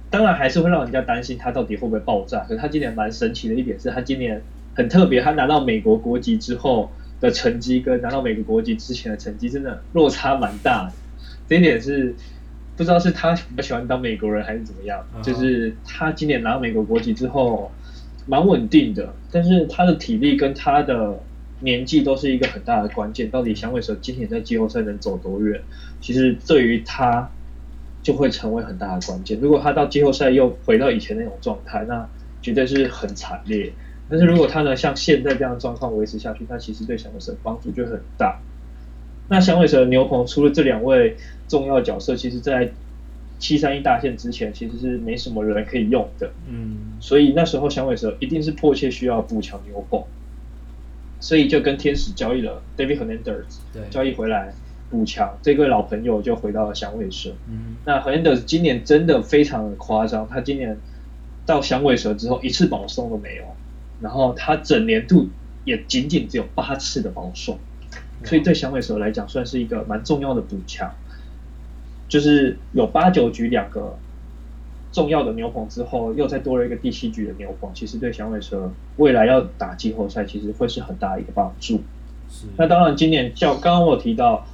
[0.10, 2.40] 当然还是会让人家担心他到底会不会爆炸。
[2.48, 4.42] 可是他今年蛮神奇的一点是他今年
[4.76, 6.90] 很特别，他拿到美国国籍之后。
[7.26, 10.94] 的成绩跟拿到美国国籍之前的成绩真的落差蛮大的，
[11.50, 12.16] 这一点是
[12.78, 15.06] 不知道是他比较喜欢当美国人还是怎么样。
[15.14, 15.24] Uh huh.
[15.24, 17.72] 就是他今年拿到美国国籍之后
[18.28, 21.20] 蛮稳定的，但是他的体力跟他的
[21.62, 23.30] 年纪都是一个很大的关键。
[23.30, 25.62] 到底响尾蛇今年在季后赛能走多远？
[26.02, 27.30] 其实对于他
[28.04, 29.40] 就会成为很大的关键。
[29.40, 32.08] 如果他到季后赛又回到以前那种状态，那
[32.42, 33.74] 绝对是很惨烈。
[34.08, 38.40] 但是如果他能像现在这样的状况维持下去，那其实对响尾蛇帮助就很大。
[39.28, 42.70] 那响尾蛇的牛棚除了这两位重要角色，其实在
[43.40, 46.30] 七三一大限之前，其实是没什么人可以用的。
[46.48, 50.04] 嗯，所以那时候响尾蛇一定是迫切需要补强牛棚，
[51.20, 54.54] 所以就跟天使交易了 David Hernandez，对，交易回来
[54.92, 55.36] 补强。
[55.42, 57.32] 这个老朋友就回到了响尾蛇。
[57.50, 60.78] 嗯，那 Hernandez 今年真的非常的夸张，他今年
[61.48, 63.44] 到响尾蛇之后一次保送都没有。
[64.06, 65.30] 然后他整年度
[65.64, 67.58] 也仅仅只有八次的保送，
[68.24, 70.92] 所以对响尾蛇来讲算是一个蛮重要的补强，
[72.08, 73.98] 就是有八九局两个
[74.92, 81.82] 重要的牛棚之后，又再多了一个第七局的牛棚，其实对响尾蛇未来要打季后赛其实会是很大的一个帮助。
[82.30, 84.46] 是那当然今年叫刚刚我提到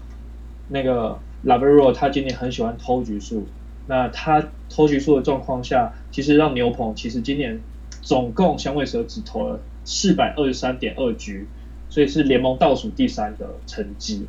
[0.70, 3.48] 那个 Labero，他今年很喜欢偷局数，
[3.88, 7.60] 那他偷局数的状况下，其实让牛棚其实今年。
[8.02, 11.48] 总共响尾蛇只投了四百二十三点二局，
[11.90, 14.26] 所以是联盟倒数第三的成绩。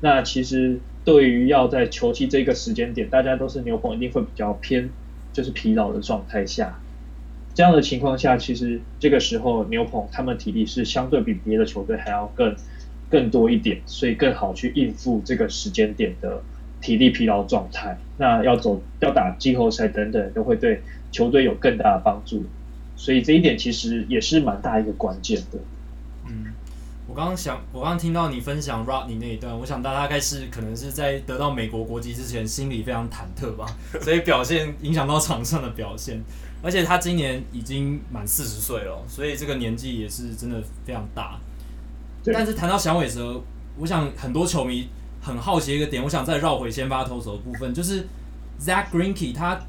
[0.00, 4.90] 那其实对于要在球季这个时间点，大家都是牛棚一定会比较偏，
[5.32, 6.78] 就是疲劳的状态下。
[7.54, 12.54] 这样的情况下，其实这个时候牛棚他们体力是相对比别的球队还要更
[13.08, 16.42] 更多一点，所以更好去应付这个时间点的
[16.82, 17.98] 体力疲劳状态。
[18.18, 22.44] 那要走要打季后赛等等，都会对球队有更大的帮助。
[22.96, 25.58] 所以这一点其实也是蛮大一个关键的。
[26.26, 26.46] 嗯，
[27.06, 33.66] 我刚刚想，我刚刚听到你分享 Rodney 那一段，我想大概是可能是在得到美国国籍之前，心里非常忐忑吧，
[34.00, 36.20] 所以表现影响到场上的表现。
[36.62, 41.38] 而且他今年已经满四十岁了，所以这个年纪也是真的非常大。
[42.24, 43.40] 但是谈到响尾蛇，
[43.76, 44.88] 我想很多球迷
[45.20, 48.06] 很好奇一个点，我想再绕回先发投手的部分，就是
[48.58, 49.60] Zach Greinke 他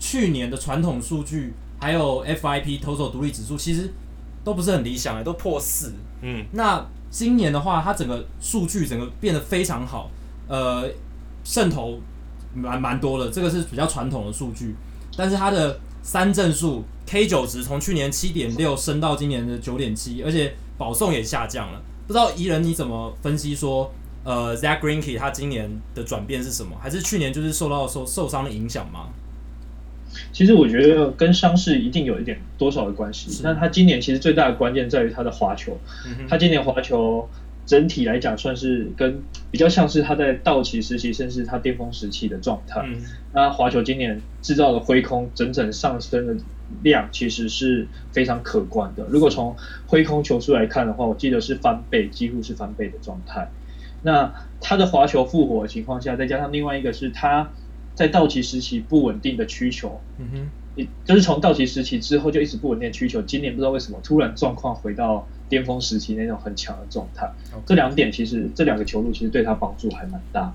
[0.00, 1.52] 去年的传统数据。
[1.80, 3.92] 还有 FIP 投手独立指数其实
[4.44, 5.94] 都不是很理想诶，都破四。
[6.22, 10.10] 嗯，那今年的话，它整个数据整个变得非常好，
[10.46, 10.88] 呃，
[11.42, 11.98] 胜投
[12.54, 14.76] 蛮蛮多的，这个是比较传统的数据。
[15.16, 21.80] 但是它的三振数 K 九值从去年七点六升到今年的九点七，而且保送也下降了。
[22.06, 23.92] 不知道宜人你怎么分析说，
[24.24, 26.76] 呃，Zack Greinke 他今年的转变是什么？
[26.80, 29.08] 还是去年就是受到受受伤的影响吗？
[30.32, 33.40] 其实我觉得跟伤势一定有一点多少的关系。
[33.42, 37.28] 那他今年其实最大的关键在于他的滑球，嗯、他今年滑球
[37.66, 42.82] 整体来讲算是跟比较像是他在道奇时期，甚至他巅峰时期的状态。
[42.86, 43.00] 嗯、
[43.32, 46.36] 那滑球今年制造的挥空整整上升的
[46.82, 49.06] 量，其实是非常可观的。
[49.08, 49.54] 如果从
[49.86, 53.50] 挥空球数来看的话，我记得是翻倍，几乎是翻倍的状态。
[54.02, 57.50] 那他的滑球复活的情况下，再加上另外一个是他。
[57.94, 60.26] 在道奇时期不稳定的需求，嗯
[60.76, 67.30] 哼，就是从道奇时期之后就一直不稳定的需求，今年不知道为什么突然状况回到巅峰时期那种很强的状态。
[67.66, 70.54] 这两点其实这两个球路其实对他帮助还蛮大。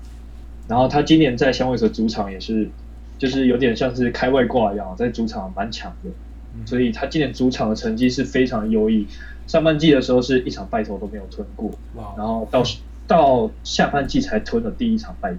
[0.66, 2.68] 然后他今年在响尾蛇主场也是，
[3.16, 6.10] 就是有点像是开外挂一样，在主场蛮强的，
[6.56, 9.06] 嗯，所以他今年主场的成绩是非常优异。
[9.46, 12.64] 上半季的时候是一场败投都没有吞过，哇，然后到
[13.06, 15.36] 到下半季才吞了第一场败，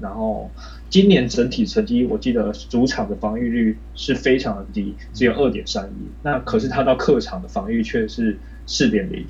[0.00, 0.50] 然后。
[0.96, 6.08] 今年整体成绩，我记得主场的防御率是非常的低，只有二点三一。
[6.22, 9.22] 那可是他到客场的防御却是四点零，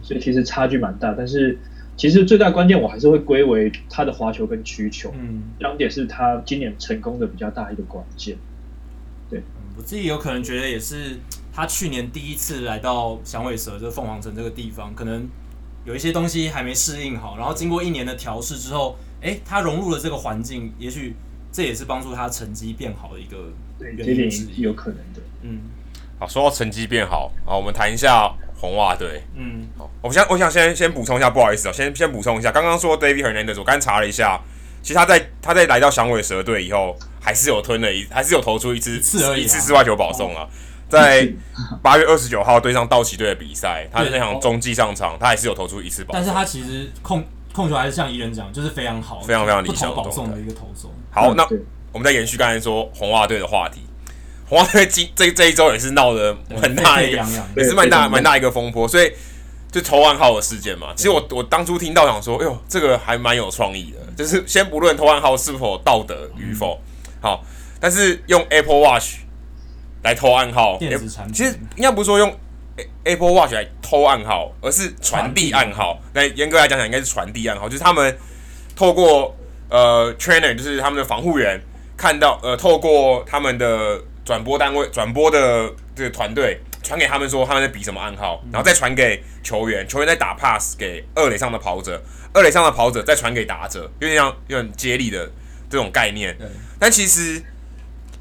[0.00, 1.12] 所以其实差距蛮大。
[1.18, 1.58] 但是
[1.96, 8.36] 其实最大关键，我还是会归为他的滑球跟曲球，嗯，两点是他今年成功的比较大一个关键。
[9.28, 9.42] 对，
[9.76, 11.16] 我自己有可能觉得也是
[11.52, 15.28] 他去年第一次来到响尾蛇这凤凰城这个地方，可能
[15.84, 18.96] 有一些东西还没适应好，然后经过一年的调试之后。
[19.20, 21.14] 哎、欸，他融入了这个环境，也许
[21.50, 23.36] 这也是帮助他成绩变好的一个
[23.80, 25.20] 原因之一，有可能的。
[25.42, 25.58] 嗯，
[26.20, 29.24] 好，说到成绩变好，好，我们谈一下红袜队。
[29.34, 34.40] 嗯，好，我想我想先先补充一下，不好意思啊，先先补充一下，刚刚说 David Hernandez，我刚查了一下，
[34.82, 40.46] 其实他在他在来到响尾蛇队以后，还是有吞了一，还是有投出一支次一次四外球保送啊，
[40.88, 41.28] 在
[41.82, 47.24] 八月二十九号对上道奇队的比赛，他的那场中继上场，他还是有投出一次保送，但是他其实控。
[47.58, 50.94] 控球还是像宜仁讲，就是非常好，非常非常理想保送的一个投手。
[51.10, 51.44] 好，那
[51.90, 53.80] 我们再延续刚才说红袜队的话题。
[54.48, 58.86] 红袜队今这这一周也是闹得很大一个，也是蛮大蛮大一个风波。
[58.86, 59.12] 所以
[59.72, 63.98] 就偷暗号的事件嘛，其实我我当初听到想说，哎呦，这个还蛮有创意的。
[64.16, 66.80] 就是先不论偷暗号是否道德与否，
[67.20, 67.44] 好，
[67.80, 69.16] 但是用 Apple Watch
[70.04, 72.32] 来偷暗号，电子产品，其实应该不是说用。
[73.04, 75.98] Apple Watch 来偷暗号，而是传递暗号。
[76.12, 78.16] 那严格来讲讲，应该是传递暗号，就是他们
[78.76, 79.36] 透过
[79.68, 81.60] 呃 trainer，就是他们的防护员，
[81.96, 95.30] 看到呃透过他们的转播单位、转播的这个团队传给他们说他们在比什么暗号，然后再传给球员，球员再打 pass 给二垒上的跑者，二垒上的跑者再传给打者，有点像有点接力的
[95.70, 96.36] 这种概念。
[96.78, 97.42] 但其实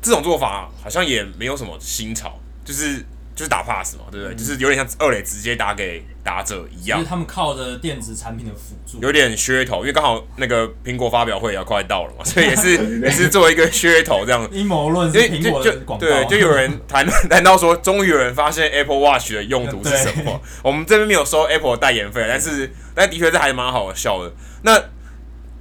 [0.02, 3.06] 这种做法好像也没有什么新潮，就是。
[3.38, 4.34] 就是打 pass 嘛，对不对？
[4.34, 6.98] 嗯、就是有点像二垒直接打给打者一样。
[6.98, 14.50] 就是他们靠着电子产品的辅助，有点噱头，因为刚好那个苹果发表会也要快到了嘛， 所以也是也是作为一个噱头这样。
[14.52, 16.08] 阴谋论是苹果的广告。
[16.08, 20.42] 对，就有人谈 谈到说，终于有人发现 Apple Watch 的用途是什么。
[20.64, 24.34] 我们这边没有收 Apple 的代言费，但是但的确是还蛮好笑的。
[24.64, 24.84] 那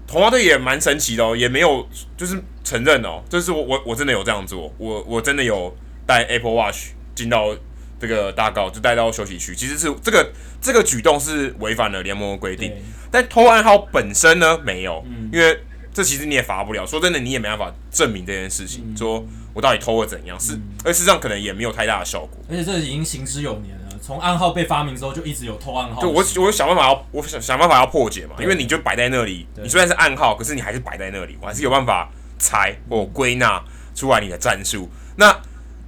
[0.09, 1.87] 红袜队也蛮神奇的哦，也没有
[2.17, 7.57] 就是承认哦，就是我我我真的有这样做，我我真的有带 Apple Watch 进到。
[7.99, 12.71] 这个大告就带到休息区，其实是这个这个举动是违反了联盟的规定，
[13.11, 15.59] 但偷暗号本身呢没有，嗯，因为
[15.95, 16.87] 这其实你也罚不了。
[16.87, 19.25] 说真的，你也没办法证明这件事情，嗯，说
[19.55, 22.39] 我到底偷了怎样，是，而事实上可能也没有太大的效果。
[22.51, 26.03] 而且这已经行之有年了，从暗号被发明之后就一直有偷暗号。
[26.03, 34.91] 就我我想办法要我想想办法要破解嘛，因为你就摆在那里，你虽然是暗号，可是你还是摆在那里，我还是有办法猜或归纳出来你的战术。
[35.17, 35.35] 那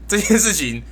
[0.08, 0.82] 这件事情。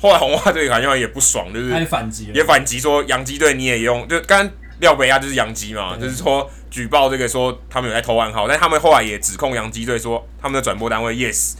[0.00, 11.52] 后来红袜队好像也不爽，就是也反击，也反击说洋基队你也用，就刚刚廖北亚就是洋基嘛，就是说举报这个说他们有在偷暗号，但他们后来也指控洋基队说他们的转播单位 Yes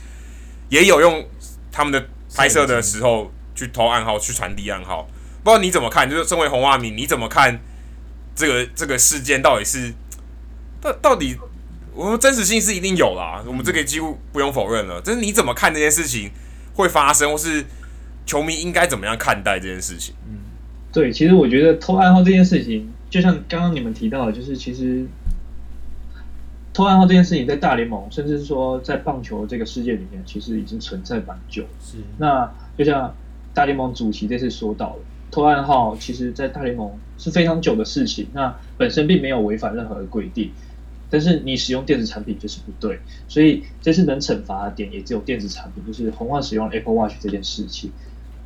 [0.70, 1.28] 也有用
[1.70, 5.06] 他们的拍摄的时候去偷暗号，去传递暗号，
[5.44, 6.08] 不知道你怎么看？
[6.08, 7.60] 就是身为红袜迷，你怎么看
[8.34, 9.92] 这个这个事件到底是
[10.80, 11.36] 到到底
[11.92, 16.30] 我们真实性是一定有啦，我们这个几乎不用否认了，就是你怎么看这件事情
[16.74, 17.66] 会发生，或是？
[18.30, 20.14] 球迷应该怎么样看待这件事情？
[20.28, 20.38] 嗯，
[20.92, 25.04] 对，其实我觉得偷暗号这件事情，就像刚刚你们提到的，就是其实
[26.72, 31.64] 偷暗号这件事情在大联盟，甚至是说在棒球这个世界里面，其实已经存在蛮久。
[31.82, 33.12] 是，那就像
[33.52, 35.02] 大联盟主席这次说到了，
[35.32, 40.52] 偷暗号其实在大联盟是非常久的事情，那本身并没有违反任何的规定。
[41.10, 47.90] 但是你使用电子产品就是不对，所以这次能惩罚的点也只有电子产品，就是红袜使用 Apple Watch 这件事情。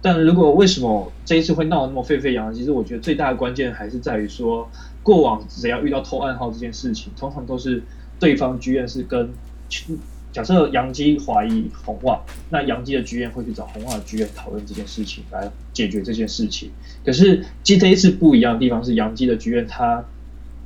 [0.05, 2.55] 但如果为什么这一次会闹得那么沸沸扬扬？
[2.55, 4.71] 其实我觉得最大的关键还是在于说，
[5.03, 7.83] 过往只要遇到偷暗号这件事情，通常都是
[8.21, 9.31] 对方剧院是跟
[10.31, 16.71] 假设杨基怀疑红袜，那杨基的剧院会去找红袜的剧院讨论这件事情来解决这件事情。
[17.03, 20.05] 可是这一次不一样的地方是，杨基的剧院他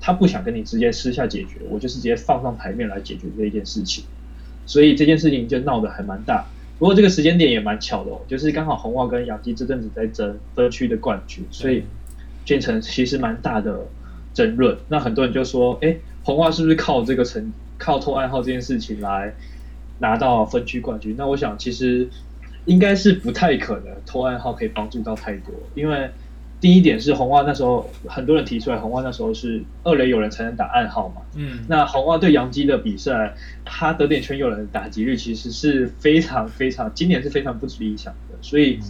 [0.00, 4.02] 他不想跟你直接私下解决，我就是直接放上台面来解决这一件事情，
[4.66, 6.44] 所以这件事情就闹得还蛮大。
[6.78, 11.84] 不过这个时间点也蛮巧的哦，就是刚好红袜跟杨基这阵子在争分区的冠军，所以
[12.44, 13.86] 变成其实蛮大的
[14.32, 14.76] 争论。
[14.88, 19.34] 那很多人就说，哎，红袜是不是靠这个成靠偷暗号这件事情来
[19.98, 21.14] 拿到分区冠军？
[21.18, 22.08] 那我想其实
[22.64, 26.10] 应该是不太可能，偷暗号可以帮助到太多，因为。
[26.60, 31.22] 第一点是红袜那时候很多人提出来，红袜那时候是二垒有人才能打暗号嘛。
[31.34, 33.34] 嗯，那红袜对洋基的比赛，
[33.64, 38.36] 他得点圈有人的打击率其实是非常非常，今年是非常不理想的。
[38.42, 38.80] 所以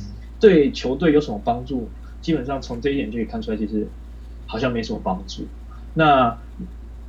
[0.41, 1.89] 对球队有什么帮助？
[2.21, 3.87] 基本上从这一点就可以看出来，其实
[4.47, 5.47] 好像没什么帮助。
[5.95, 6.39] 那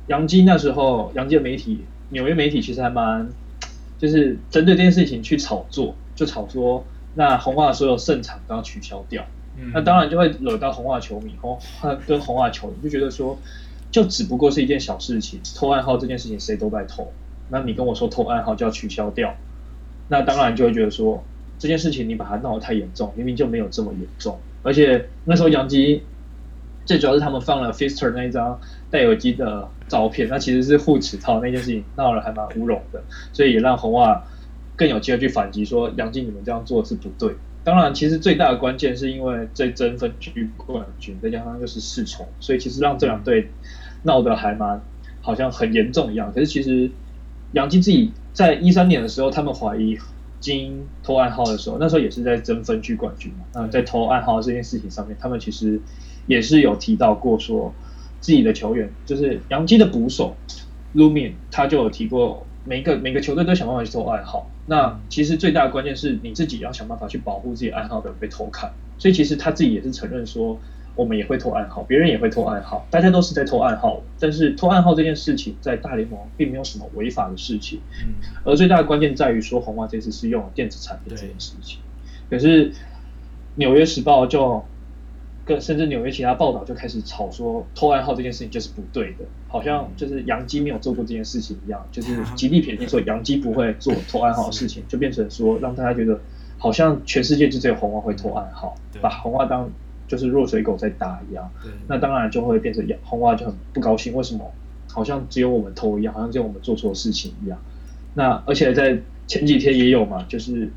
[0.06, 3.28] 杨基那时候，杨基的媒体，纽约媒体其实还蛮，
[3.98, 6.84] 就是针对这件事情去炒作，就炒作
[7.14, 9.26] 那红袜的所有胜场都要取消掉。
[9.72, 11.58] 那当然就会惹到红袜球迷，红
[12.06, 13.38] 跟红袜球迷就觉得说，
[13.90, 17.12] 就只不过是一件小事情，偷暗号这件事情谁都在偷，
[17.48, 19.34] 那你跟我说偷暗号就要取消掉，
[20.08, 21.22] 那当然就会觉得说
[21.58, 26.02] 这件事情你把它闹得太严重，明明就没有这么严重，而且那时候杨基
[26.84, 28.58] 最主要是他们放了 Fister 那一张
[28.90, 33.02] 戴耳机的照片，那其实是护齿套那件事情闹得还蛮乌龙的，
[33.32, 34.24] 所以也让红袜
[34.76, 37.34] 更有机会去反击说杨基你们这样做是不对。
[37.62, 43.50] 当然，其实最大的关键是因为这争分区冠军，再加上又是世仇，所以其实让这两队
[44.04, 44.80] 闹得还蛮
[45.20, 46.32] 好像很严重一样。
[46.32, 46.90] 可是其实
[47.52, 49.98] 杨基自己在一三年的时候，他们怀疑
[50.40, 53.44] 金偷暗号的时候，那时候也是在争分区冠军嘛。
[53.52, 55.80] 那在偷暗号这件事情上面，他们其实
[56.26, 57.74] 也是有提到过，说
[58.20, 60.34] 自己的球员就是杨基的捕手
[60.94, 62.46] Lumine，他就有提过。
[62.62, 70.60] 每个每个球队都想办法去偷暗号，那其实最大的关键是你自己要想办法去保护自己暗号的被偷看，所以其实他自己也是承认说，
[70.94, 77.80] 我们也会偷暗号，别人也会偷暗号，大家都是在偷暗号，但是偷暗号这件事情在大联盟并没有什么违法的事情，
[78.44, 81.80] 而最大的关键在于说红袜这次是用电子产品这件事情，
[82.30, 82.70] 可是
[83.56, 84.64] 纽约时报就。
[85.58, 96.20] 甚至纽约其他报道就开始吵说偷暗号这件事情就是不对的，好像就是杨基没有做过这件事情一样，就是极力撇清说杨基不会做偷暗号的事情， 就变成说让大家觉得
[96.58, 99.70] 好像全世界就只有红袜会偷暗号，把红袜当
[100.06, 101.50] 就是弱水狗在打一样。
[101.88, 104.52] 那当然就会变成红袜就很不高兴，为什么
[104.88, 107.58] 好像只有我们偷一样，好像只有我们做错事情一样。
[108.14, 110.70] 那而且在前几天也有嘛，就是。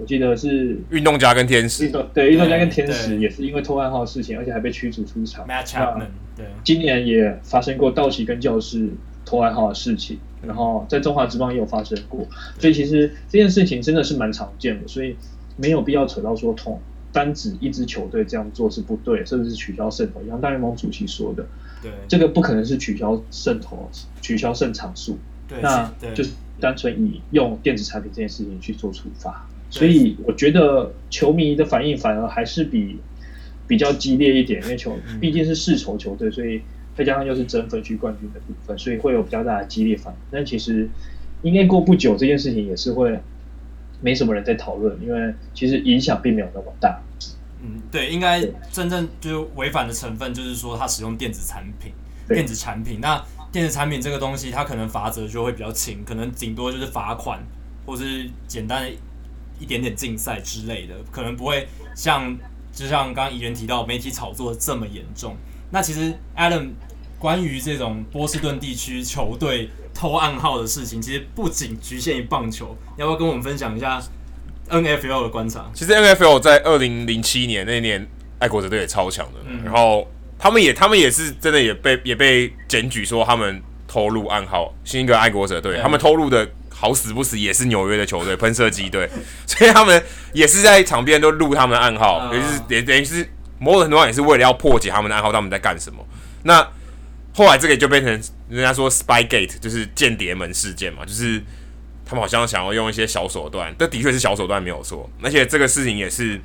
[0.00, 5.46] 我记得是运动家跟天使，运动对运动家跟天使也是因为偷暗号的事情，而且还被驱逐出场。
[5.46, 8.88] Chapman 对，今年也发生过道奇跟教士
[9.26, 12.26] 偷暗号的事情，然后在中华职棒也有发生过，
[12.58, 15.14] 所以其实这件事情真的是蛮常见的，所以
[15.56, 16.80] 没有必要扯到说同
[17.12, 21.44] 单指一支球队这样做是不对，甚至是取消胜投，像大联盟主席说的，
[21.82, 23.90] 对，这个不可能是取消胜投，
[24.22, 25.18] 取消胜场数，
[25.60, 29.46] 那就是单纯以用电子产品这件事情去做处罚。
[29.70, 32.98] 所以我觉得球迷的反应反而还是比
[33.68, 36.60] 比较激烈一点，因为球毕竟是世仇球队，所以
[36.96, 40.18] 再加上又是争分区冠军的部分，所以会有比较大的激烈反应。
[40.28, 40.90] 但其实
[41.42, 43.16] 应该过不久，这件事情也是会
[44.00, 47.00] 没什么人在讨论，因为其实影响并没有那么大。
[47.62, 51.92] 嗯，对，应该真正就违反的成分就是说他使用电子产品，
[52.26, 52.98] 电子产品。
[53.00, 57.38] 那电子产品这个东西，它可能罚则就会比较轻，可能顶多就是罚款，
[57.86, 58.90] 或是简单的。
[59.60, 62.36] 一点点竞赛之类的，可能不会像
[62.72, 65.36] 就像刚刚怡人提到媒体炒作这么严重。
[65.70, 66.70] 那其实 Adam
[67.18, 74.02] 关于这种波士顿地区球队偷暗号的事情，其实不仅局限于棒球，要不要跟我们分享一下
[74.70, 75.70] NFL 的观察？
[75.74, 78.08] 其实 NFL 在二零零七年那年，
[78.38, 80.08] 爱国者队也超强的，嗯、然后
[80.38, 86.50] 他们也他们也是真的也被也被检举说他们偷录暗号，新一个爱国者队、嗯、他们偷录的。
[86.80, 89.06] 好死不死也是纽约的球队喷射机队，
[89.46, 90.02] 所以他们
[90.32, 93.28] 也是在场边都录他们的暗号，也是也等于是
[93.58, 96.02] 某种程度上也是为了要破解他们的暗号，他们在干什么。
[96.44, 96.66] 那
[97.34, 98.10] 后来这个就变成
[98.48, 101.42] 人家说 Spygate，就是间谍门事件嘛，就是
[102.06, 106.40] 他们好像想要用一些小手段，这的确是小手段没有错，而且这个事情也是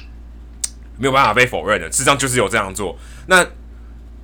[0.97, 2.97] 没有办法被否认的，事实上就是有这样做。
[3.27, 3.45] 那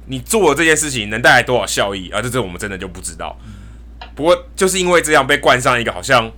[0.07, 2.21] 你做了这件事情能带来多少效益啊？
[2.21, 3.37] 这这我们真的就不知道。
[4.21, 6.31] 不过就是因为这样被冠上一个好像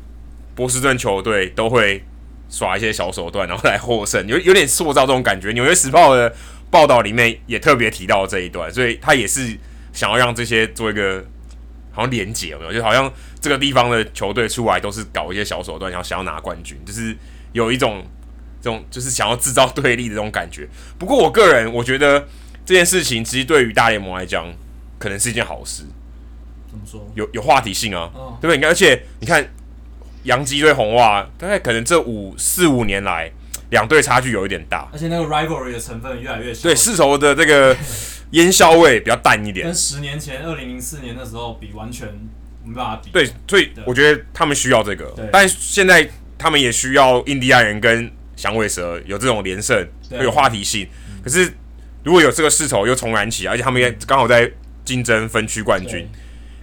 [0.55, 2.01] 波士顿球队都会
[2.49, 5.51] 耍一些小手段，然后来获胜，有有点塑造这种感觉。
[5.51, 6.33] 纽约时报的
[6.71, 9.57] 报道里面也特别提到这一段，所以他也是
[9.91, 11.25] 想要让这些做一个
[11.91, 12.71] 好像连结，有没有？
[12.71, 13.11] 就好像
[13.41, 17.13] 这个地方的球队出来都是搞一些小手段，然后想要拿冠军，就是
[17.51, 18.01] 有一种
[18.61, 20.65] 这种就是想要制造对立的这种感觉。
[20.97, 22.25] 不过我个人我觉得
[22.65, 24.45] 这件事情其实对于大联盟来讲，
[24.97, 25.83] 可能是一件好事。
[26.73, 27.07] 怎么说？
[27.15, 28.57] 有有话题性啊，哦、对不对？
[28.57, 29.47] 你看，而且你看，
[30.23, 33.31] 洋基对红袜，大概可能这五四五年来，
[33.69, 36.63] 两队差距有一点大，而且那个 rivalry 的成分越来越小。
[36.63, 37.75] 对，世仇的这个
[38.31, 39.67] 烟硝味比较淡一点。
[39.67, 42.07] 跟十年前二零零四年的时候比，完全
[42.63, 43.11] 没办法比。
[43.11, 50.87] 对，所以我觉得他们需要这个，但现在他们也需要印第安人跟响尾蛇有这种连胜，会有话题性。
[51.09, 51.53] 嗯、可是
[52.03, 54.49] 如果有这个世仇又重燃起来，而且他们也刚好在
[54.83, 56.07] 竞争分区冠军。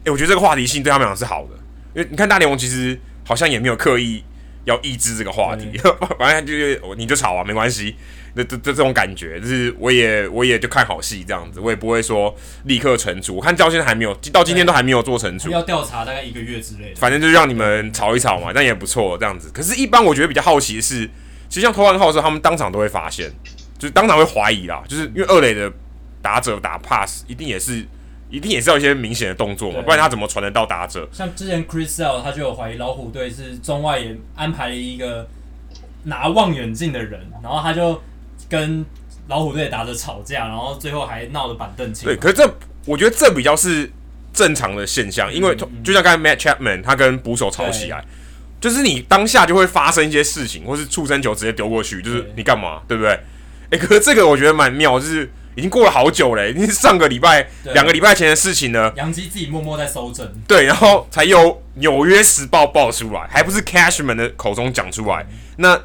[0.01, 1.51] 哎、欸，我觉得这个话题性对他们俩是好的，
[1.95, 4.25] 因为你看大联盟其实好像也没有刻意
[4.65, 5.79] 要抑制这个话题，
[6.19, 7.95] 反正就是你就吵啊，没关系，
[8.35, 12.35] 这这这种感觉，就是我也我也就看好戏这样子，我也不会说
[12.65, 19.51] 立刻惩处，我看到现在还没有，到今天都还没有做惩处，要调查大概一个月之类的，反正就是让你们吵一吵嘛，但也不错这样子。
[19.53, 21.05] 可是，一般我觉得比较好奇的是，
[21.49, 23.31] 其实像投完号的时候，他们当场都会发现，
[23.79, 25.71] 就是当场会怀疑啦，就是因为二垒的
[26.23, 27.87] 打者打 pass 一定也是。
[28.31, 31.09] 一定也是要一些明显的动作嘛，不然他怎么传得到打者？
[31.13, 35.29] 像之前 Chris Sale 他就有怀疑老虎队是中外也安排了一个
[36.05, 38.01] 拿望远镜的人，然后他就
[38.49, 38.87] 跟
[39.27, 42.05] 老虎队打着吵架，然后最后还闹得板凳清。
[42.07, 42.55] 对，可是这
[42.87, 43.91] 我觉得这比较是
[44.33, 48.05] 正常的现象，因为就像刚才 Matt Chapman 他跟捕手吵起来，
[48.61, 53.11] 就是你当下就会发生一些事情，或是触身球直接丢过去，就是你干嘛，对不对？
[53.11, 53.21] 哎、
[53.71, 55.29] 欸，可是这个我觉得蛮妙，就是。
[55.57, 58.93] 已经过了好久了，已经是上个礼拜、两个礼拜前的事情呢。
[58.97, 61.39] 杨基自己默默在搜证，对，然后才由
[61.75, 65.27] 《纽约时报》爆出来，还不是 Cashman 的口中讲出来。
[65.57, 65.79] 那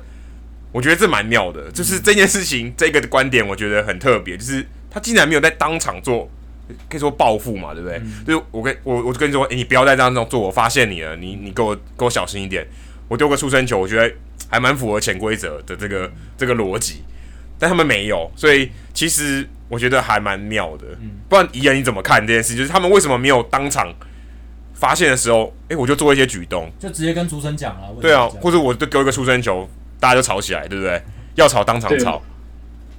[0.72, 6.30] 我觉得这蛮妙的，就是这件事情这个的观点，我觉得很特别，就是他竟然没有在当场做，
[6.90, 7.98] 可以说报复嘛，对不对？
[7.98, 12.68] 嗯、就我跟我我就跟你说，哎、欸，你不要再这样做，我发现你了，你你给我给我小心一点，
[13.08, 14.14] 我丢个出生球，我觉得
[14.50, 17.04] 还蛮符合潜规则的这个这个逻辑。
[17.58, 20.86] 但他们没有，所以其实我觉得还蛮妙的。
[21.02, 22.56] 嗯，不然怡人你怎么看这件事？
[22.56, 23.94] 就是他们为什么没有当场
[24.74, 27.88] 发现的时候，哎、欸，我就做一些举动，就直接跟主审讲了。
[28.00, 29.68] 对啊，或者我就丢一个出生球，
[30.00, 31.02] 大家就吵起来，对不对？
[31.36, 32.22] 要吵当场吵。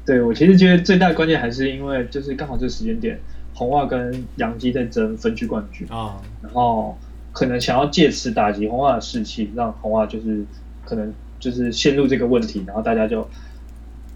[0.04, 3.20] 对，对我其实觉得最大的关键还是因为就是刚好这个时间点，
[3.54, 6.98] 红袜跟杨基在争分区冠军啊，然后
[7.32, 10.44] 可能想要借此打击红袜的士气，让红袜就是
[10.84, 13.28] 可能就是陷入这个问题，然后大家就。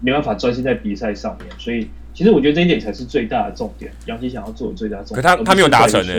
[0.03, 3.91] 没办法专心在比赛上面，所以其实我觉得这一点才是最大的重点。
[4.05, 6.13] 杨基想要做的最大重点，可他他没有达成呢。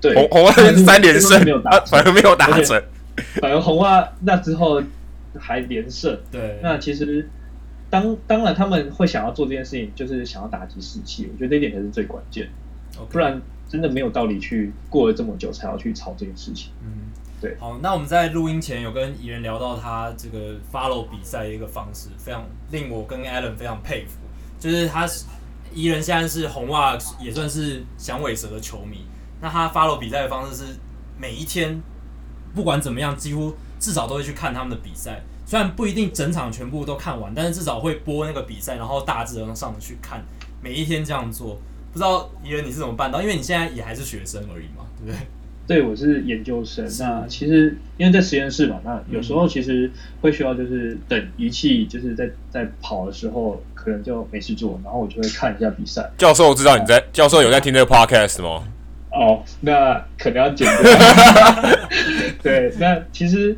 [0.00, 2.82] 对，红红袜三连胜没有达，反而没有达成。
[3.40, 4.82] 反而红袜那之后
[5.38, 6.18] 还连胜。
[6.30, 7.28] 对，那其实
[7.90, 11.28] 当当然他们会想要做这件事情，就是想要打击士气。
[11.32, 12.48] 我觉得这一点才是最关键
[12.96, 13.12] ，Okay.
[13.12, 16.70] 不然真的没有道理去过了这么久才要去吵这件事情。
[16.82, 17.10] 嗯。
[17.40, 24.18] 对，好，那我们在录音前有跟怡人聊到他这个 follow 比赛的一个方式，非常令我跟 Alan 非常佩服。
[24.58, 25.08] 就是他
[25.74, 28.98] 宜人现在是红袜，也算是响尾蛇的球迷。
[29.40, 30.64] 那他 follow 比赛的方式是
[31.20, 31.80] 每一天
[32.54, 35.22] 不管怎么样，几乎至少都会去看他们的比赛。
[35.46, 40.22] 虽然不一定整场全部都看完，但是至少会播那个比赛，然后大致的上去看。
[40.60, 41.58] 每一天这样做，
[41.92, 43.22] 不知道宜人你是怎么办到？
[43.22, 45.26] 因为你现在也还是学生而已嘛，对不对？
[45.66, 46.84] 对，我是研究生。
[46.98, 49.90] 那其实因为在实验室嘛，那有时候其实
[50.20, 56.10] 会需要就是等仪器就是在在跑的时候，可能就没事做，然后我就会看一下比赛。
[56.18, 58.64] 教授知道你在，教授有在听这个 podcast 吗？
[59.12, 60.92] 哦，那可能要剪掉。
[62.42, 63.56] 对，那其实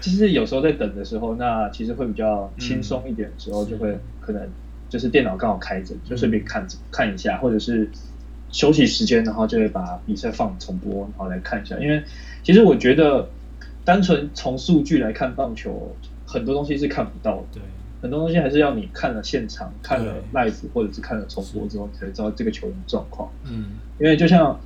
[0.00, 4.48] 其实有时候在等的时候，那其实会比较轻松一点的时候，就会可能
[4.88, 7.88] 就是电脑刚好开着，就顺便看看一下，或者是。
[8.50, 11.76] 休息时间，然后就会把比赛放重播，然后来看一下。
[11.76, 12.02] 因为
[12.42, 13.28] 其实我觉得，
[13.84, 17.42] 单纯从数据来看棒球，很多东西是看不到的。
[17.52, 17.62] 对，
[18.00, 23.30] 很多东西还是要你看了现场、看了 live 或者是看了重播之后，才知道这个球员状况。
[23.44, 24.60] 嗯，因为就像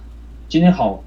[0.48, 1.02] 今天好，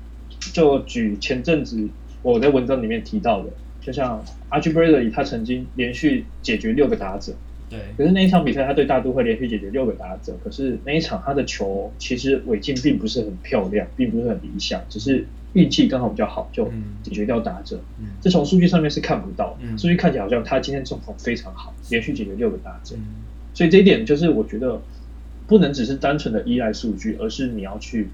[0.53, 1.87] 就举前阵子
[2.21, 3.49] 我在文章里面提到的，
[3.81, 7.33] 就像 Archie Bradley 他曾经连续解决六个打者。
[7.67, 17.79] 对，可是那一场比赛，他对大都会连续解决六个打者，可是那一场他的球其实尾劲并不是很漂亮，并不是很理想，只是运气刚好比较好，就解决掉打者。
[17.99, 22.95] 嗯，这从数据上面是看不到，数据看起来好像他今天状况非常好，连续解决六个打者。
[23.53, 24.81] 所以这一点就是我觉得
[25.47, 28.09] 不能只是单纯的依赖数据，而是你要去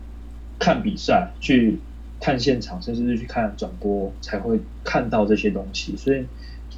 [0.60, 1.80] 看比赛，去
[2.20, 5.98] 看现场，甚至是去看转播，才会看到这些东西。
[5.98, 6.24] 所以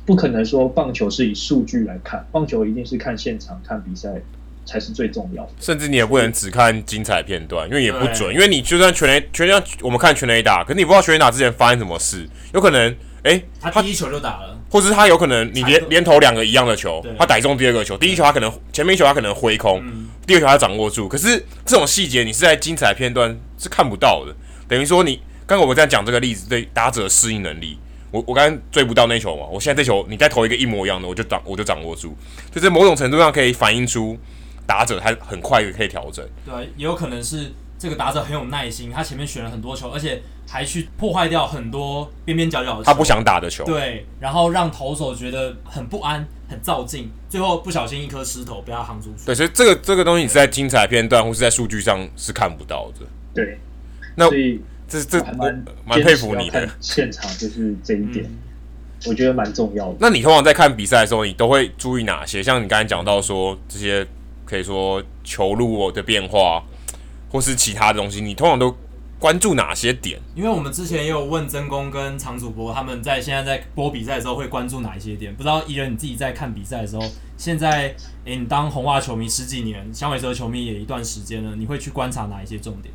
[0.05, 4.21] 不可能说棒球是以数据来看，棒球一定是看现场、看比赛
[4.65, 5.49] 才是最重要的。
[5.59, 8.33] 甚至你也不能只看精彩片段，因为也不准。
[8.33, 12.91] 因为你就算全垒全像，我们看全垒打，可是你不知道全垒打之前发生什么事，有可能
[13.23, 14.59] 哎、欸，他第一球就打了。
[14.69, 21.07] 或是他有可能你连连投两个一样的球，他逮中第二个球，第一球他可能前面一球他可能挥空，嗯、第二球他掌握住。
[21.07, 24.35] 可是这种细节你是在精彩片段是看不到的。
[24.67, 27.77] 等于说你刚刚我们在讲这个例子，对打者适应能力，
[28.09, 32.17] 我我刚刚追不到那球嘛，我现在这球你再投一个一模一样的，我就掌我就掌握住，
[32.51, 34.17] 就在某种程度上可以反映出
[34.67, 36.27] 打者他很快可以调整。
[36.45, 40.21] 对，也有可能是这个打者很有耐心，他前面选了很多球，而且。
[40.45, 49.25] 还去破坏掉很多边边角角的球，他不想打的球，对，然后让投手觉得很不安、很躁进，最后不小心一颗石头被他夯出去。
[49.25, 53.05] 对，所以这个这个东西你是在精彩片段或是在数据上是看不到的。
[53.33, 53.57] 对，
[54.15, 58.37] 那所以这这蛮蛮佩服你的现场，就是这一点，嗯、
[59.07, 59.95] 我觉得蛮重要的。
[59.99, 62.43] 那你通常在看比赛的时候，你都会注意哪些？
[62.43, 64.05] 像你刚才讲到说这些，
[64.53, 66.63] 可以说球路的变化，
[67.31, 68.75] 或是其他的东西，你通常都。
[69.19, 70.19] 关注哪些点？
[70.35, 75.33] 因为我们之前也有问曾公跟常主播，他们在现在在播比赛的时候会关注哪一些点？
[75.33, 77.01] 不知道伊人你自己在看比赛的时候，
[77.37, 77.95] 现在
[78.25, 82.93] 诶，你当红袜球迷十几年，响尾蛇球迷也一段时间了，你会去观察哪一些重点？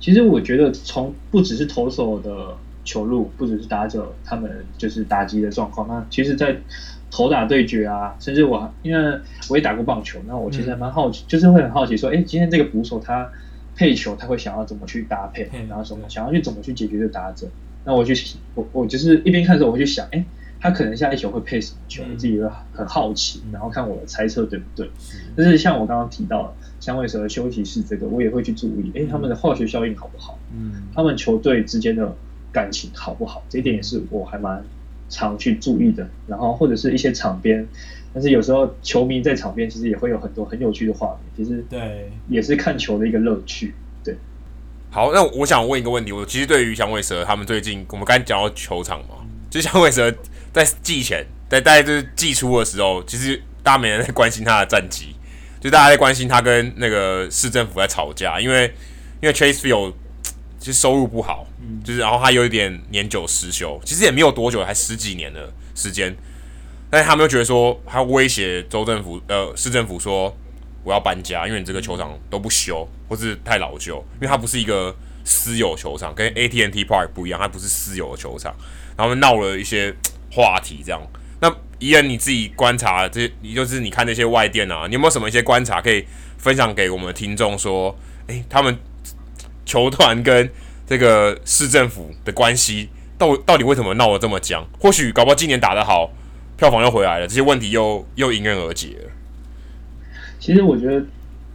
[0.00, 6.60] 其实我觉得从不只是投手的球路，不只是打者他们就是打击的状况，那其实，在
[7.10, 13.30] 投打对决啊，甚至我因为我也打过棒球，那我其实还蛮好奇，嗯、就是会很好奇说，哎，今天这个捕手他。
[13.76, 17.46] 配球他会想要怎么去搭配，然后什么想要去怎么去解决这个打者。
[17.84, 18.12] 那我就
[18.56, 20.24] 我我就是一边看的时候，我会去想，哎，
[20.58, 22.02] 他可能下一球会配什么球？
[22.02, 24.90] 我自己会很好奇，然后看我的猜测对不对。
[25.36, 30.36] 但是像我刚刚提到的，响尾蛇的休息室这个，我也会去注意，哎，他们的化学效应好不好？
[30.52, 32.16] 嗯，他们球队之间的
[32.50, 33.44] 感情好不好？
[33.48, 34.64] 这一点也是我还蛮
[35.08, 36.08] 常去注意的。
[36.26, 37.66] 然后或者是一些场边。
[38.14, 43.74] 但是有时候球迷在场边，其实也会有很多很有趣的画面，其实对，也是看球的一个乐趣。
[44.02, 44.16] 对，
[44.90, 49.16] 好，那我想问一个问题，我其实对于响尾蛇他们最近，我们刚才讲到球场嘛，
[49.50, 50.10] 就响尾蛇
[50.54, 55.14] 在季前，在大概就是季初的时候，其实大家没人在关心他的战绩，
[55.60, 58.72] 就大家在关心他跟那个市政府在吵架，因为
[59.20, 59.92] 因为 Chase Field
[60.58, 66.14] 其实收入不好，嗯，就是然后他有一点年久失修，其实也没有多久，还十几年的时间。
[66.90, 70.34] 但是他们又觉得说，他威胁州政府、呃市政府说，
[70.82, 78.54] 我要搬家，因为你这个球场都不修，或是太老旧，因为它不是一个私有球场，跟 AT&T Park 不一样，它不是私有的球场。
[78.96, 79.94] 然后他们闹了一些
[80.32, 81.00] 话题，这样。
[81.40, 86.04] 那伊恩你自己观察这些，你就是你看那些外电啊，你有没有什么一些观察可以
[86.38, 87.94] 分享给我们的听众说，
[88.28, 88.76] 诶，他们
[89.68, 90.48] 球团跟
[90.86, 92.88] 这个市政府的关系
[93.18, 94.66] 到到底为什么闹得这么僵？
[94.80, 96.10] 或许搞不好今年打得好。
[96.56, 99.10] 票房又回来了，这些问题又又迎刃而解了。
[100.40, 101.06] 其实我觉得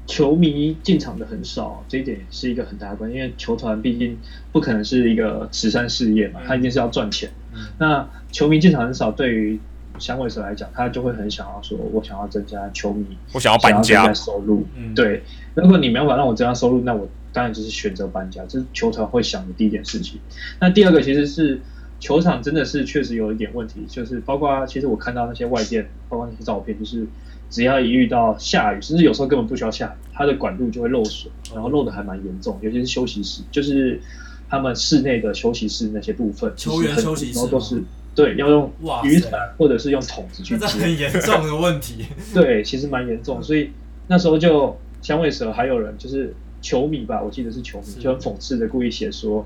[0.07, 4.17] 球迷进场的很少，这一点是一个很大的关系，因为球团毕竟
[4.53, 7.29] 不可能是一个慈善事业嘛，它一定是要赚钱。
[7.51, 9.59] 嗯、那球迷进场很少，对于
[9.99, 14.65] 响尾蛇来讲，他就会很想要说，我想要增加球迷，我想要搬家收入。
[14.77, 15.21] 嗯、对，
[15.53, 20.19] 如果你没有办法让我增加收入，那我当然就是选择搬家，这是球团会想的第一件事情。
[20.61, 21.59] 那第二个其实是。
[21.99, 27.07] 球场真的是确实有一点问题，就是包括其实我看到那些外电，包括那些照片，就是
[27.49, 34.01] 只要一遇到下雨，甚至有时候根本不需要下雨，它的管路就会漏水，然后漏的还蛮严重，尤其是休息室，就是
[34.49, 37.81] 他们室内的休息室那些部分，球员休息室，然后都是
[38.13, 38.69] 对要用
[39.05, 42.05] 雨伞或者是用桶子去接，很严重的问题。
[42.33, 43.71] 对，其实蛮严重，所以
[44.07, 49.45] 那时候就响尾蛇还有人就是球迷吧，我记得是球迷，就很讽刺的故意写说。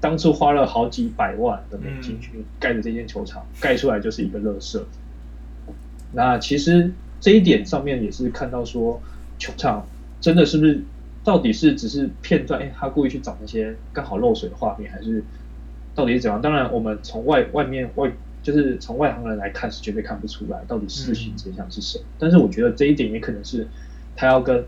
[0.00, 4.78] 当初花了好几百万的美金去盖的这间球场，盖出来就是一个垃圾。
[6.12, 9.00] 那其实这一点上面也是看到说，
[9.38, 9.86] 球场
[10.20, 10.82] 真的是不是
[11.24, 12.60] 到底是只是片段？
[12.60, 15.24] 哎，他故意去找那些刚好漏水的画面，还是
[15.94, 16.42] 到底是怎样？
[16.42, 22.04] 当然，我们从外外面外就是从外行人来看是绝对看不出来到底事情真相是什么。
[22.18, 23.66] 但是我觉得这一点也可能是
[24.14, 24.62] 他要跟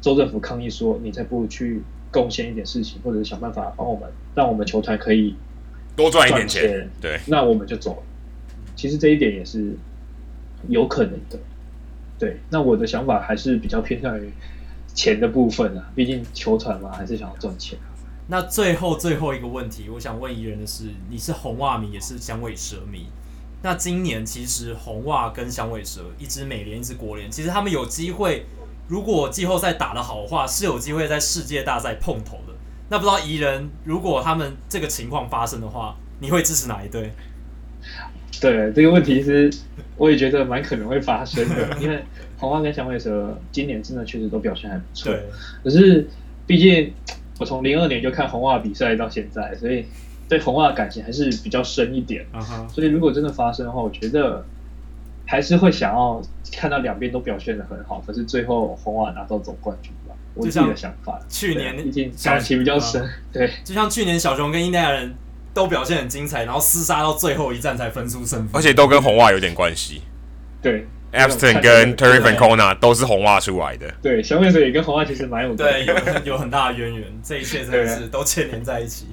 [0.00, 1.82] 州政府抗议说，你再不去。
[2.10, 5.36] 贡献一点事情，或者是想办法帮我们，让我们球团可以
[5.94, 6.88] 多赚一点钱。
[7.02, 8.02] 对，那我们就走了。
[8.74, 9.76] 其实这一点也是
[10.68, 11.38] 有可能的。
[12.18, 14.30] 对，那我的想法还是比较偏向于
[14.94, 17.78] 钱的部分啊，毕竟球团嘛，还是想要赚钱。
[18.28, 23.04] 那最后最后一个问题，我想问宜人的是，你是红袜迷，也是响尾蛇迷。
[23.60, 28.46] 那今年其实红袜跟响尾蛇，一支美联，一支国联，其实他们有机会。
[28.88, 32.54] 如果季后赛打得好的话，是有机会在世界大赛碰头的。
[32.88, 37.12] 那不知道宜人，如果他们这个情况发生的话，你会支持哪一队？
[38.40, 39.52] 对，这个问题是，
[39.96, 42.02] 我也觉得蛮可能会发生的，因为
[42.38, 45.12] 红袜跟响尾蛇今年真的确实都表现还不错。
[45.12, 45.22] 对，
[45.62, 46.08] 可是
[46.46, 46.92] 毕竟
[47.38, 49.84] 我从零二年就看红袜比赛到现在，所以
[50.28, 52.24] 对红袜的感情还是比较深一点。
[52.32, 52.68] Uh huh.
[52.68, 54.46] 所以如果真的发生的话，我觉得
[55.28, 56.20] 还是会想要
[56.50, 60.14] 看到两边都表现得很好，可是最后红袜拿到总冠军吧。
[60.34, 61.20] 我自己的想法。
[61.28, 65.14] 去年毕竟感情比较深，啊、对，就像去年小熊跟印第安人。
[65.54, 70.02] 都表现很精彩，然后厮杀到最后一战才分出胜负，而且都跟红袜有点关系。
[70.62, 73.92] 对，Epstein 跟 Terry Francona 都是红袜出来的。
[74.00, 79.06] 对，响尾蛇也跟红袜其实蛮有对有有很大的渊源，这一切真的是都牵连在一起。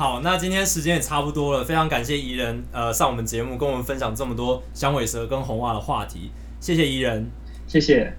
[0.00, 7.30] 好，那今天时间也差不多了，非常感谢怡人呃上我们节目跟我们分享这么多响尾蛇跟红袜的话题，谢谢怡人，
[7.66, 8.10] 谢谢。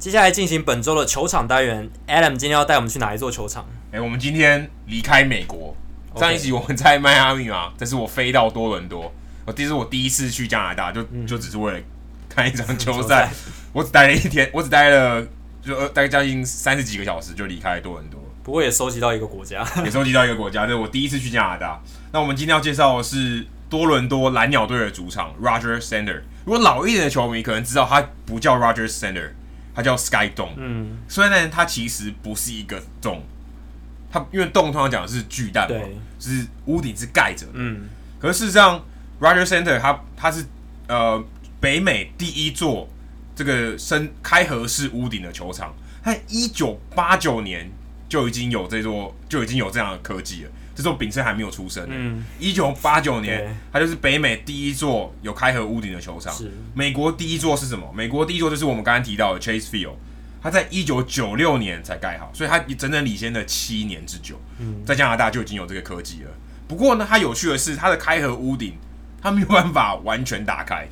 [0.00, 3.64] 接下来进行本周的球场单元，Adam 今天要带我们去哪一座球场？
[3.92, 5.76] 哎、欸，我们今天离开美国。
[6.16, 9.12] 上一集我们在迈阿密嘛，这是我飞到多伦多，
[9.50, 11.80] 我这是我第一次去加拿大，就、嗯、就只是为了
[12.28, 13.26] 看一场 球赛。
[13.26, 13.32] 赛
[13.74, 15.26] 我只待了一天，我只待了
[15.62, 18.20] 就大概将近三十几个小时就离开多伦多。
[18.42, 21.82] 不过也收集到一个国家，也收集到一个国家，这、就是我第一次去加拿大。
[22.12, 26.20] 那我们今天要介绍的是多伦多蓝鸟队的主场 Rogers Center。
[26.44, 29.30] 如果老一点的球迷可能知道，它不叫 Rogers Center。
[29.72, 33.20] 它叫 Sky Dome，嗯，所以呢，它其实不是一个 dome，
[34.10, 37.88] 它因为 dome 通常讲的是巨蛋嘛，对就是屋顶是盖着的，嗯，
[38.18, 38.84] 可是事实上
[39.20, 40.44] ，Rogers Center 它它是
[40.88, 41.22] 呃
[41.60, 42.88] 北美第一座
[43.36, 47.70] 这个深开合式屋顶的球场，它一九八九年
[48.08, 50.50] 就已经有这座就已经有这样的科技了。
[50.72, 51.86] 这座丙生还没有出生。
[51.90, 56.32] 嗯，一九八九年，它就是北美第一座有开合屋顶的球场。
[56.32, 57.92] 是，美国第一座是什么？
[57.92, 59.96] 美国第一座就是我们刚刚提到的 Chase Field，
[60.40, 64.40] 它在一九九六年才盖好，所以它整整领先了七年之久。
[64.58, 66.30] 嗯，在加拿大就已经有这个科技了。
[66.66, 68.78] 不过呢，它有趣的是，它的开合屋顶
[69.22, 70.88] 它没有办法完全打开。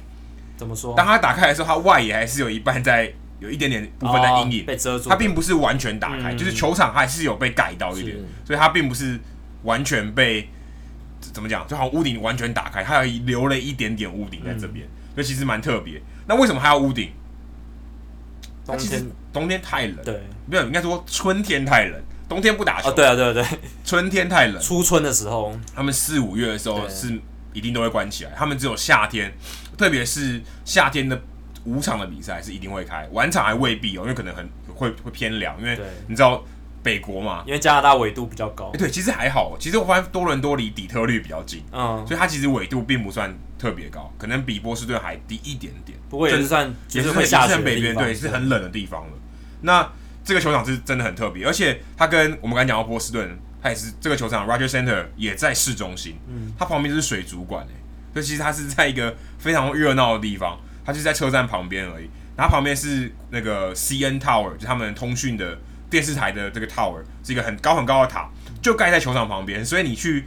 [0.56, 0.94] 怎么说？
[0.94, 5.08] 当它打开的时候，它外野还是有一半在有一点点部分在阴影，哦，被遮住。
[5.08, 9.18] 它并不是完全打开，嗯，就是球场还是有被盖到一点，所以它并不是。
[9.64, 10.48] 完全被
[11.20, 11.66] 怎么讲？
[11.66, 16.00] 就好像屋顶完全打开，它有留了一点点屋顶在这边，所以、嗯、其实蛮特别。
[16.28, 17.10] 那为什么还要屋顶？
[18.64, 22.88] 冬天冬天太冷，对，没有应该说春天太冷，冬天不打球。
[22.88, 23.44] 哦，对啊，对啊，对，
[23.84, 27.20] 春天太冷，初春的时候，他们四五月的时候是
[27.58, 29.32] 一定都会关起来，他们只有夏天，
[29.76, 31.20] 特别是夏天的
[31.64, 36.42] 五场的比赛是一定会开，晚场还未必哦，因为可能很会会偏凉，因为你知道。
[36.80, 38.66] 北国嘛，因为加拿大纬度比较高。
[38.66, 39.56] 哎、欸，对，其实还好。
[39.58, 45.98] 其实我发现多伦多离底特律比较近，嗯，所以它其实纬度并不算特别高，可能比波士顿还低一点点。
[46.08, 49.12] 不过也是算，也是会下雪北边，对，是很冷的地方了。
[49.62, 49.86] 那
[50.24, 57.74] 这个球场是真的很特别，而且它跟我们刚才讲到波士顿，它也是这个球场 Rogers Center 也在市中心，嗯，它旁边就是水族馆，哎，
[58.12, 62.08] 所以其实它是在一个非常热闹的地方，它就是在车站旁边而已。
[62.36, 65.58] 然后旁边是那个 CN Tower，就他们通讯的。
[65.90, 68.28] 电视台的这个 tower 是一个很高很高的塔，
[68.60, 70.26] 就盖在球场旁边，所以你去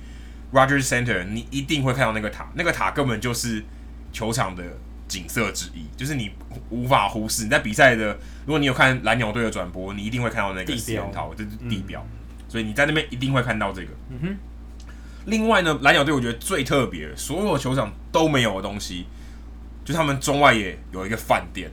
[0.51, 3.63] Rogers Center，你一定会看到那个塔，那个塔根本就是
[4.11, 4.63] 球场的
[5.07, 6.31] 景色之一，就是你
[6.71, 7.43] 无法忽视。
[7.43, 8.17] 你在比赛的，
[8.47, 12.17] 如果你有看蓝鸟队的转播，你一定会看到那个 CN Tower，这是地标，嗯、
[12.51, 13.87] 所以你在那边一定会看到这个。
[14.09, 14.37] 嗯哼。
[15.25, 19.05] 另外呢，蓝鸟队我觉得最特别，所有球场都没有的东西，
[19.85, 21.71] 就是他们中外野有一个饭店。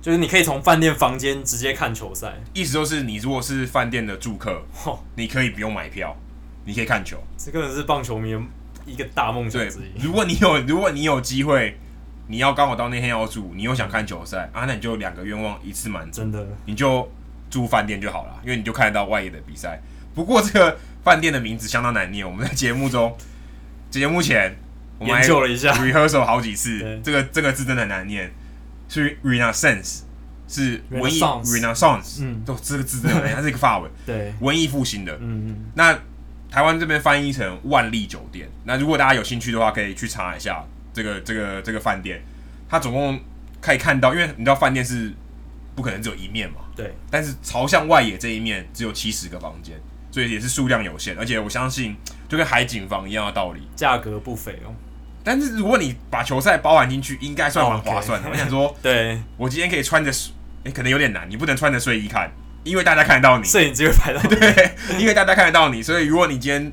[0.00, 6.16] 就是你可以从饭店房间直接看球赛，意思就是你如果是饭店的住客，哦、你可以不用买票，
[6.64, 7.20] 你可以看球。
[7.36, 8.32] 这个是棒球迷
[8.86, 10.00] 一个大梦想之一。
[10.00, 11.76] 如果你有如果你有机会，
[12.28, 17.10] 你要刚好到那天要住，你又想看球赛啊，那你就两个愿望一次满足，真的，你就
[17.50, 19.80] 住饭店就好了，因为你就看得到外野的比赛。
[20.14, 23.16] 不过这个饭店的名字相当难念，我们在节目中
[23.90, 24.56] 节目前
[24.98, 28.32] 我们研究了一下，rehearsal 好几次，这个这个字真的很难念。
[28.92, 30.00] 是 Renaissance，
[30.48, 35.56] 是文艺 Renaissance，嗯，都这个字真的， 它是一个法文，对，文艺复兴的，嗯嗯。
[35.74, 35.96] 那
[36.50, 38.48] 台湾这边翻译成万丽酒店。
[38.64, 42.20] 那如果大家有兴趣的话，可以去查一下这个这个这个饭店。
[42.68, 43.20] 它总共
[43.60, 45.12] 可以看到，因为你知道饭店是
[45.76, 46.92] 不可能只有一面嘛，对。
[47.08, 49.80] 但是朝向外野这一面只有七十个房间，
[50.10, 51.16] 所以也是数量有限。
[51.18, 51.96] 而且我相信，
[52.28, 54.74] 就跟海景房一样的道理，价格不菲哦。
[55.22, 58.28] 但是如果你把球赛包含进去，应该算蛮划算的。
[58.28, 58.32] Okay.
[58.32, 60.10] 我想说， 对，我今天可以穿着，
[60.64, 62.30] 哎，可能有点难，你不能穿着睡衣看，
[62.64, 66.72] 因为大家看得到你，摄影机会拍到， 对，因为大家看得到你，所以如果你今天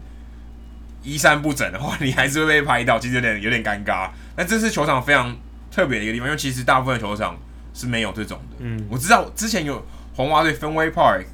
[1.03, 4.09] 衣衫不整的话，你还是会被拍到，其实有点有点尴尬。
[4.35, 5.35] 但这是球场非常
[5.69, 7.37] 特别的一个地方，因为其实大部分的球场
[7.73, 8.55] 是没有这种的。
[8.59, 9.85] 嗯，我知道之前有
[10.15, 11.25] 红袜队 Fenway Park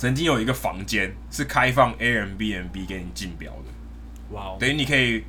[0.00, 4.34] 曾经有一个房间是开放 Airbnb 给你竞标的。
[4.34, 5.22] 哇哦，等于你可以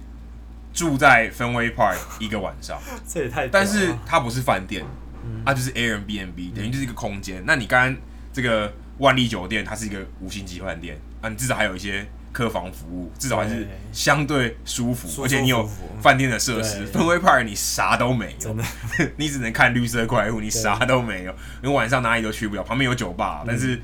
[0.73, 2.81] 住在 Fenway Park 一个晚上。
[3.05, 3.49] 这也太……
[3.49, 4.85] 但是它不是饭店，
[5.25, 7.43] 嗯、它就是 Airbnb，等于就是一个空间。
[7.45, 8.01] 那你刚刚
[8.31, 12.07] 这个万丽酒店，它是一个五星级饭店啊，你至少还有一些。
[12.33, 15.69] 客房服务至少还是相对舒服，舒服，而且你有
[16.01, 16.87] 饭店的设施。
[16.87, 18.55] Fenway Park 你啥都没有，
[19.17, 22.63] 你只能看绿色怪物，你啥都没有，因为晚上哪里都去不了。
[22.63, 23.81] 旁边有酒吧，但是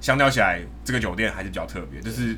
[0.00, 2.36] 相较起来，这个酒店还是比较特别，就是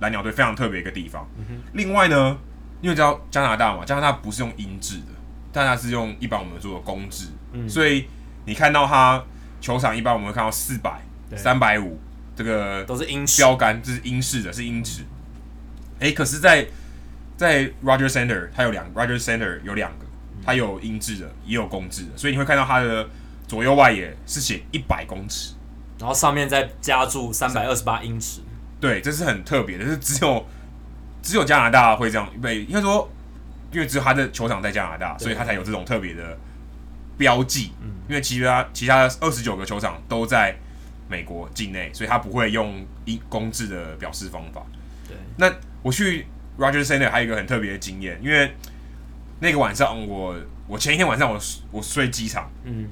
[0.00, 1.26] 蓝鸟队非常特别一个地方。
[1.72, 2.38] 另外呢，
[2.80, 5.12] 因为知道加拿大嘛，加拿大不是用英制的，
[5.52, 7.28] 但它是用一般我们做的公制，
[7.68, 8.06] 所以
[8.44, 9.22] 你看到它
[9.60, 11.00] 球场一般我们会看到四百、
[11.36, 11.98] 三百五。
[12.36, 13.40] 这个都是英式。
[13.40, 15.02] 标杆，这是英式的，是英尺。
[15.98, 16.62] 哎，可是在，
[17.34, 20.04] 在在 Rogers Center，它有两个 Rogers Center 有两个，
[20.44, 23.08] 它有英制的，也有公制的，所以你会看到它的
[23.48, 25.54] 左右外野是写一百公尺，
[25.98, 28.40] 然后上面再加注三百二十八英尺。
[28.80, 30.46] 对，这是很特别的，是只有
[31.22, 33.10] 只有加拿大会这样，被应该说，
[33.72, 36.38] 因为只有他的球场在加拿大，所以他才有这种特别的
[37.16, 37.72] 标记。
[37.80, 40.56] 嗯，因为其他其他二十九个球场都在。
[41.08, 44.60] 美国境内，所以他不会用一公制的表示方法。
[45.06, 45.48] 对，那
[45.80, 46.26] 我去
[46.58, 48.52] Rogers Center 还有一个很特别的经验，因为
[49.38, 50.34] 那个晚上我
[50.66, 51.38] 我前一天晚上我
[51.70, 52.88] 我睡机场，嗯，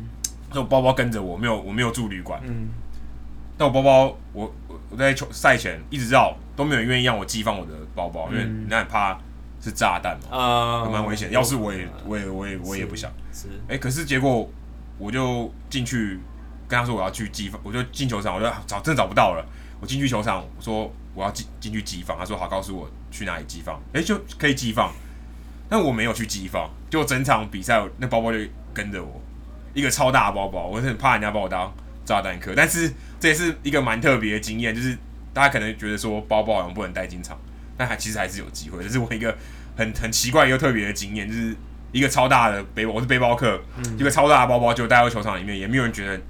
[0.53, 2.69] 那我包包跟着我，没有我没有住旅馆，嗯，
[3.57, 4.53] 但我包包我
[4.91, 9.19] 我在球赛前一直绕都没有人愿意让我寄放我的包包，嗯、因为那很怕
[9.61, 11.31] 是炸弹嘛，啊，蛮危险。
[11.31, 14.49] 要是我也我也我也我也不想，是，哎、欸，可是结果
[14.99, 16.19] 我就进去。
[16.67, 19.47] 跟他说我要去寄放，我就进球场，我就找真的找不到了。
[19.81, 24.91] 我进去球场，我说我要进进去寄放，他说好，告诉我去哪里寄放，哎、欸，就可以寄放。
[25.69, 28.39] 但我没有去寄放，就整场比赛那包包就
[28.73, 29.21] 跟着我，
[29.75, 31.71] 一个超大的包包，我是很怕人家把我当
[32.07, 32.55] 炸弹客。
[32.57, 32.91] 但是
[33.25, 34.95] 这也是一个蛮特别的经验，就是
[35.33, 37.39] 大家可能觉得说包包好像不能带进场，
[37.75, 38.83] 但还其实还是有机会。
[38.83, 39.35] 这是我一个
[39.77, 41.57] 很很奇怪又特别的经验，就是
[41.91, 46.21] 一个超大的背包，我是背包客，嗯、一个超大的包包就带到球场里面，也没有人觉得。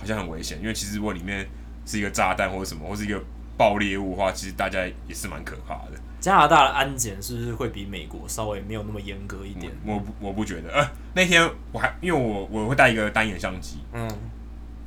[0.00, 1.44] 好像很危险，因为其实如果里面
[1.84, 3.20] 是一个炸弹或者什么，或是一个
[3.56, 5.98] 爆裂物的话，其实大家也是蛮可怕的。
[6.20, 9.72] 加拿大的安检是不是会比美国稍微没有那么严格一点？
[9.84, 10.72] 我我不，我不觉得。
[10.72, 14.08] 呃，那天我还因为我我会带一个单眼相机，嗯，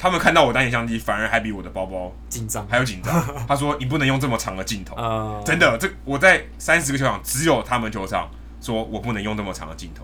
[0.01, 3.23] 他们看到我单眼相机，反而还比我的包包紧张，还要紧张。
[3.47, 8.29] 他说你不能用这么长的镜头，嗯、真的，这我在三十个球场只有他们球场
[8.59, 10.03] 说我不能用这么长的镜头。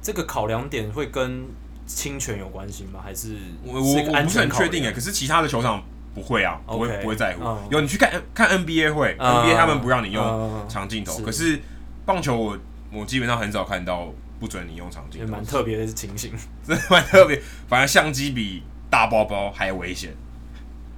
[0.00, 1.46] 这个考量点会跟。
[1.84, 3.00] 侵权有关系吗？
[3.02, 4.92] 还是我我我不是很确定诶。
[4.92, 5.82] 可是其他的球场
[6.14, 7.44] 不会啊，不会不会在乎。
[7.44, 11.12] 嗯、有你去看看 NBA 会、嗯、NBA 他们不让你用长镜头。
[11.18, 11.60] 嗯、可是
[12.06, 12.58] 棒球我
[12.92, 15.26] 我基本上很少看到不准你用长镜头。
[15.26, 16.32] 也蛮特别的情形，
[16.64, 17.42] 真的蛮特别。
[17.68, 18.62] 反而相机比
[18.92, 20.14] 大包包还危险。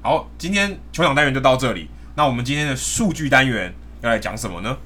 [0.02, 1.88] 好，今天球场单元就到这里。
[2.16, 4.76] 那我们今天的数据单元要来讲什么呢？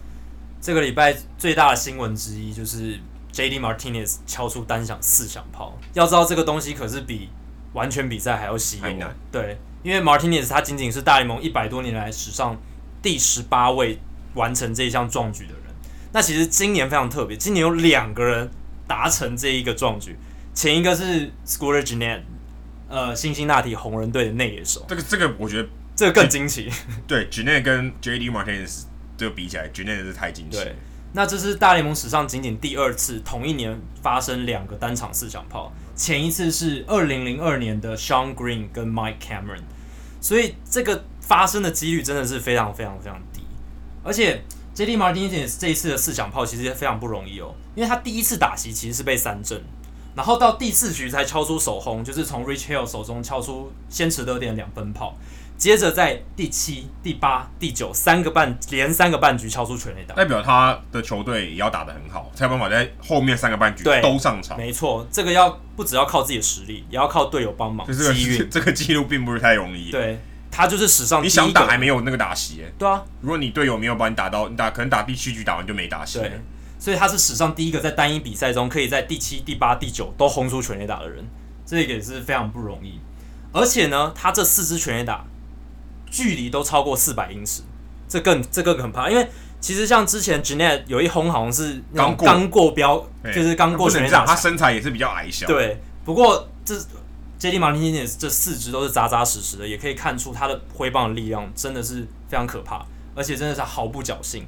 [0.60, 3.00] 这个礼拜最大的新闻之一就是。
[3.30, 3.60] J.D.
[3.60, 7.28] Martinez 敲出单响四响炮，要知道这个东西可是比
[7.72, 8.88] 完全比赛还要稀有。
[8.94, 12.56] 难对，因为 Martinez 他仅仅是大联盟一百多年来史上
[13.00, 14.00] 第十八位
[14.34, 15.62] 完成这一项壮举的人。
[16.12, 18.50] 那其实今年非常特别，今年有两个人
[18.88, 20.16] 达成这一个壮举。
[20.52, 22.22] 前一个是 Scooter Gennett，
[22.88, 24.84] 呃，辛辛那提红人队的内野手。
[24.88, 26.70] 这个这个我觉得这个更惊奇。
[27.06, 28.30] 对，Gennett 跟 J.D.
[28.30, 28.84] Martinez
[29.16, 30.56] 这个比起来，Gennett 是太惊奇。
[30.56, 30.74] 对。
[31.14, 39.62] 那这是大联盟史上仅仅第二次同一年发生两个单场四响炮，前一次是二零零二年的 Shawn Green 跟 Mike Cameron，
[40.20, 43.40] 所以这个发生的几率真的是非常非常非常低。
[44.04, 44.42] 而且
[44.74, 49.58] JD Martinez 这一次的四响炮其实也非常不容易哦，因为他第一次打席其实是被三振，
[50.18, 55.16] 然后到第四局才敲出首轰，就是从 Rich Hill 手中敲出先驰得点两分炮。
[55.56, 64.58] 接着在第七、第八、第九三个半连三个半局敲出全垒打，代表他的球队也要打得很好，才有办法在后面三个半局都上场。
[64.58, 67.86] 没错，这个要不只要靠自己的实力，也要靠队友帮忙。
[67.86, 69.92] 这个这个记录并不是太容易。
[69.92, 70.18] 对，
[70.50, 72.64] 他就是史上第一你想打还没有那个打席。
[72.76, 76.18] 对啊，如果你队友没有帮你打到，你打可能打第七局打完就没打席。
[76.18, 76.40] 对，
[76.78, 81.24] 所以他是史上第一个在单一比赛中可以在第七、第八、第九都轰出全垒打的人，
[81.66, 83.00] 这个也是非常不容易。
[83.52, 85.24] 而且呢，他这四支全垒打。
[86.10, 87.60] 距离都超过四百英尺，
[88.08, 89.10] 这更这更可怕。
[89.10, 89.28] 因为
[89.60, 94.24] 其实像之前 Gennett 有一轰好像是刚刚过标，就是刚过全垒打。
[94.24, 95.46] 他身材也是比较矮小。
[95.46, 96.74] 对，不过这
[97.38, 104.46] JD Martinez 这四支都是扎扎实实的，也可以看出他的挥棒的力量真的是非常可怕，而且真的是毫不侥幸。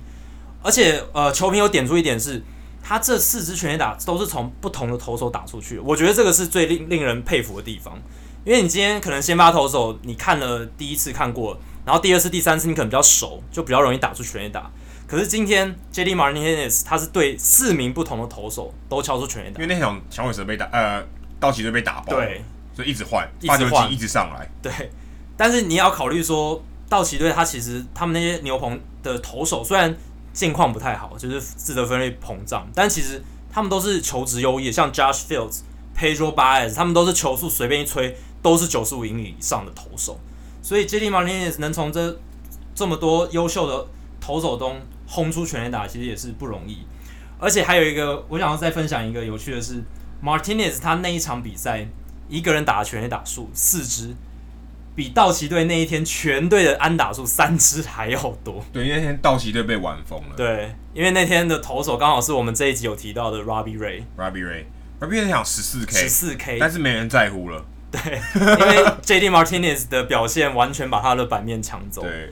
[0.63, 2.43] 而且呃，球评有点出一点是，
[2.83, 7.99] 他这四支全垒打都是从不同的投手打出去，我觉得这个是最令令人佩服的地方。
[8.45, 14.71] 因为你今天可能先发投手，你看了第一次看过，然后第二次、第三次你可能比较熟，就比较容易打出全垒打。
[15.07, 21.05] 可是今天 JD Martinez 他是对四名不同的投手都敲出全垒打，因为那场响尾蛇被打，呃，
[21.39, 22.43] 道奇队被打爆，对，
[22.75, 24.73] 所以一直换，一直换，一直上来，对。
[25.37, 29.95] 但是你要考虑说，道奇队他其实他们那些牛棚的投手虽然
[30.33, 35.61] 近况不太好，就是自得分率膨胀，但其实他们都是球质优异，像 Josh Fields、
[35.97, 40.19] Pedro Baez，他们都是球速随便一吹都是九十五英里以上的投手，
[40.63, 42.19] 所以 JD Martinez 能从这
[42.75, 43.87] 这么多优秀的
[44.21, 44.81] 投手中。
[45.13, 46.87] 轰出全垒打其实也是不容易，
[47.37, 49.83] 而且还有一个，我想要再分享一个有趣的是
[50.23, 51.85] ，Martinez 他那一场比赛
[52.29, 54.15] 一个人打的全垒打数四支，
[55.01, 58.63] 比道奇队那一天全队的安打数三支还要多。
[58.71, 60.37] 对，因为那天道奇队被玩疯了。
[60.37, 64.03] 对，因为那天的投手刚好是我们这一集有提到的 Robbie Ray。
[64.19, 67.65] Robbie Ray，Robbie Ray 想十四 K，十四 K，但是没人在乎了。
[67.91, 72.03] 对，因为 JD Martinez 的表现完全把他的版面抢走。
[72.03, 72.31] 对。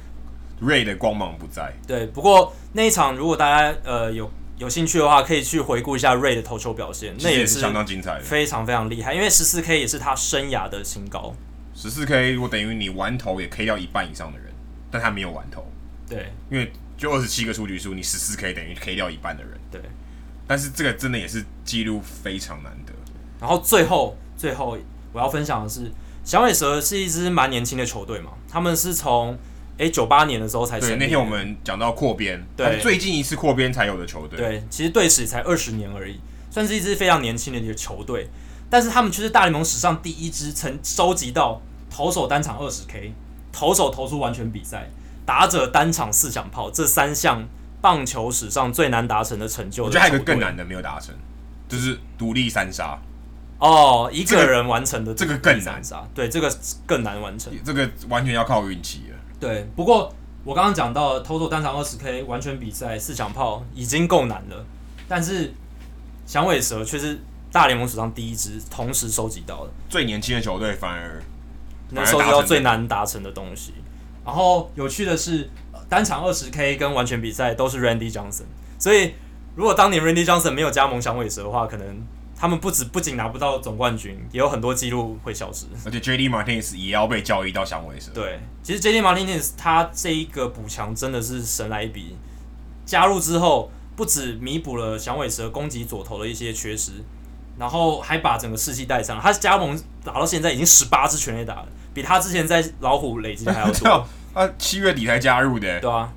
[0.60, 1.72] Ray 的光芒不在。
[1.86, 9.14] 对，不过那一场如果大家呃有有兴趣的话，可以去回顾一下 Ray 的投球表现，那也是相当精彩的，非常非常厉害。
[9.14, 11.34] 因为十四 K 也是他生涯的新高。
[11.80, 14.52] 十四 K 如果等于你玩头也 K 掉一半以上的人，
[14.90, 15.64] 但他没有玩头。
[16.08, 19.52] 对，因为就二十七个出局数，你十四 K 等于 K 掉一半的人。
[19.70, 19.80] 对，
[20.44, 22.92] 但是这个真的也是记录非常难得。
[23.40, 24.76] 然后最后最后
[25.12, 25.88] 我要分享的是，
[26.24, 29.38] 响尾蛇是一支蛮年轻的球队嘛，他们是从。
[29.78, 30.94] 诶，九八年的时候才成立。
[30.94, 34.36] 对，那天我们讲到扩编，对，最近一次扩编才有的球队。
[34.36, 36.18] 对，其实队史才二十年而已，
[36.50, 38.28] 算是一支非常年轻的一个球队。
[38.68, 43.12] 但是他们却是大联盟史上第一支曾收集到投手单场二十 K，
[43.52, 44.88] 投手投出完全比赛，
[45.24, 47.46] 打者单场四响炮这三项
[47.80, 49.88] 棒球史上最难达成的成就的。
[49.88, 51.14] 我觉得还有一个更难的没有达成，
[51.68, 52.98] 就是独立三杀。
[53.58, 59.16] 哦，一个人完成的这个更难杀，对，这个更难完成，这个完全要靠运气了。
[59.40, 60.14] 对，不过
[60.44, 64.64] 我刚刚讲到投手单场二十 K 完全比赛四响炮已经够难了，
[65.08, 65.52] 但是
[66.24, 67.18] 响尾蛇却是
[67.50, 71.20] 大联盟史上第一支同时收集到的最年轻的球队，反而
[71.90, 73.74] 能收集到最难达成的东西。
[74.24, 75.48] 然后有趣的是，
[75.88, 78.44] 单场二十 K 跟完全比赛都是 Randy Johnson，
[78.78, 79.14] 所以
[79.54, 82.06] 如果当年 Randy Johnson 没有加盟响尾蛇的话，可能。
[82.40, 85.66] 他们不止不仅拿不到总冠军，也有很多记录会消失。
[85.84, 88.12] 而且 JD Martinez 也要被交易到响尾蛇。
[88.14, 92.14] 对，其实 JD Martinez 他这一个补强真的是神来一笔，
[92.86, 96.92] 加入之后不止弥补了响尾蛇攻击左投的一些缺失，
[97.58, 99.20] 然后还把整个士气带上。
[99.20, 104.06] 他加盟打到现在已经十八支全垒打了，比他之前在老虎累积还要多。
[104.34, 106.12] 他七月底才加入的，对啊，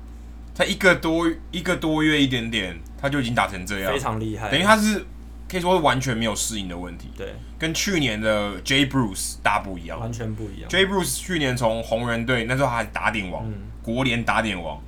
[0.54, 4.50] 他一个多一个多月一点点，他就已经打成这样，非常厉害。
[4.50, 5.04] 等于他是。
[5.48, 10.70] 可以说是完全没有适应的问题，对，跟去年的 Jay Bruce 大不一样，完全不一样。
[10.70, 14.80] Jay Bruce 去年从红人队那时候还打点王，嗯、国联打点王，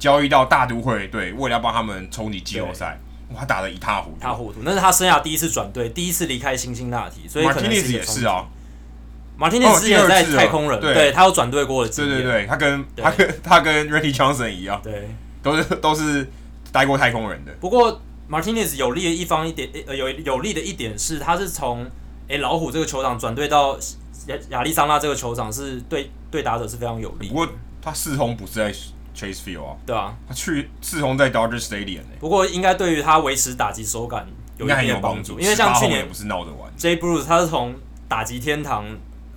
[0.00, 2.98] 交易到大都会队，为了要帮他们冲击季后赛，
[3.32, 4.60] 哇，他打得一塌糊涂，一塌糊涂。
[4.62, 8.46] 那是他生涯第一次转队，第一次离开辛辛那提，所以可能是也是啊。
[9.36, 15.08] 马丁内斯之前在太空人，对，对他有转队过的经验，对对对，他跟他跟他跟 Randy Johnson 一样，对，
[15.42, 16.30] 都是都是
[16.70, 17.52] 待过太空人的。
[17.60, 18.00] 不过。
[18.30, 21.82] Martinez 有利的一方一点，呃，有有利的一点是，他是从
[22.28, 23.76] 诶、欸、老虎这个球场转队到
[24.28, 27.26] 亚亚利桑那这个球场，是对对打者是非常有利。
[27.26, 27.48] 不过
[27.82, 28.72] 他四轰不是在
[29.14, 32.18] Chase Field 啊，对啊，他去自从在 Dodger Stadium、欸。
[32.18, 34.26] 不过应该对于他维持打击手感
[34.58, 37.74] 有一定的帮助，因为像去年不是闹着玩，Jay Bruce 他是从
[38.08, 38.84] 打击天堂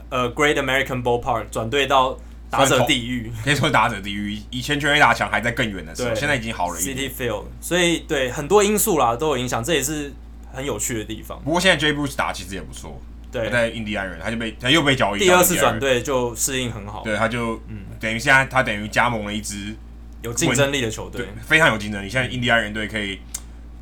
[0.09, 2.17] 呃 Great American Ballpark 转队到。
[2.53, 4.37] 打者地狱，可以说打者地狱。
[4.51, 6.95] 以前全垒打墙还在更远的时候，现在已经好了一点。
[6.95, 10.13] City Field，所以对很多因素啦都有影响，这也是
[10.53, 11.41] 很有趣的地方。
[11.43, 13.01] 不过现在 Jay Bruce 打其实也不错，
[13.33, 17.01] 对，在印第安人，他就被他又被交易，第二次转队就适应很好。
[17.03, 19.75] 对，他就嗯，等于现在他等于加盟了一支
[20.21, 22.07] 有竞争力的球队，非常有竞争力。
[22.07, 23.19] 现在印第安人队可以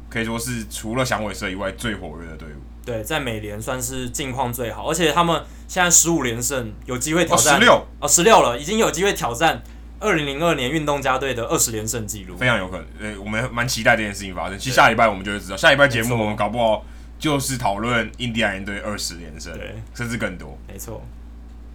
[0.10, 2.62] 可以说是除了响尾蛇以外最火热的队伍。
[2.84, 9.62] 对，在美联算是近况最好，而且他们现在十五连胜，有机会挑战十六哦，十六了，已经有机会挑战
[10.00, 12.86] 二零零二年运动家队的二十连胜纪录，非常有可能。
[13.00, 14.58] 呃，我们蛮期待这件事情发生。
[14.58, 16.84] 其实下礼拜我们就会知道，下礼拜节目我们搞不好
[17.22, 20.58] 就是讨论印第安人队二十连胜，对，甚至更多。
[20.68, 21.06] 没错。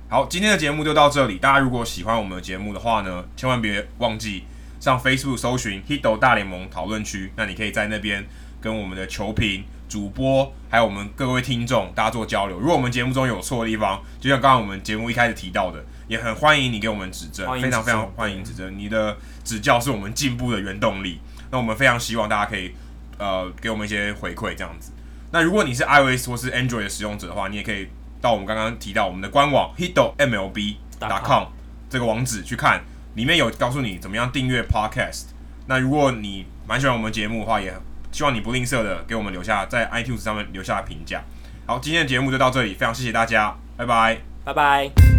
[0.08, 1.38] 好，今天的节目就到这里。
[1.38, 4.42] 大家如果喜欢我们的节目的话呢，千万别忘记
[4.80, 8.26] 上 Facebook 搜寻 Hito 大联盟讨论区，那你可以在那边
[8.60, 9.64] 跟我们的球评。
[9.88, 12.58] 主播还有我们各位听众，大家做交流。
[12.58, 18.76] 如果我们节目中有错的地方，就像刚刚我们节目一开始提到的，也很欢迎你给我们指正，非常非常欢迎指正。
[18.76, 21.20] 你的指教是我们进步的原动力。
[21.52, 22.74] 那我们非常希望大家可以
[23.16, 24.90] 呃给我们一些回馈这样子。
[25.36, 27.86] 那如果你是 iOS 或是 Android 的使用者的话，你也可以
[28.22, 31.44] 到我们刚刚提到我们的官网 hitomlb.com
[31.90, 32.80] 这个网址去看，
[33.16, 35.24] 里面有告诉你怎么样订阅 Podcast。
[35.66, 37.70] 那如果你蛮喜欢我们节目的话，也
[38.10, 41.22] 希望你不吝啬的给我们留下在 iTunes 上面留下评价。
[41.66, 45.15] 好，今天的节目就到这里，非常谢谢大家，拜拜，拜拜。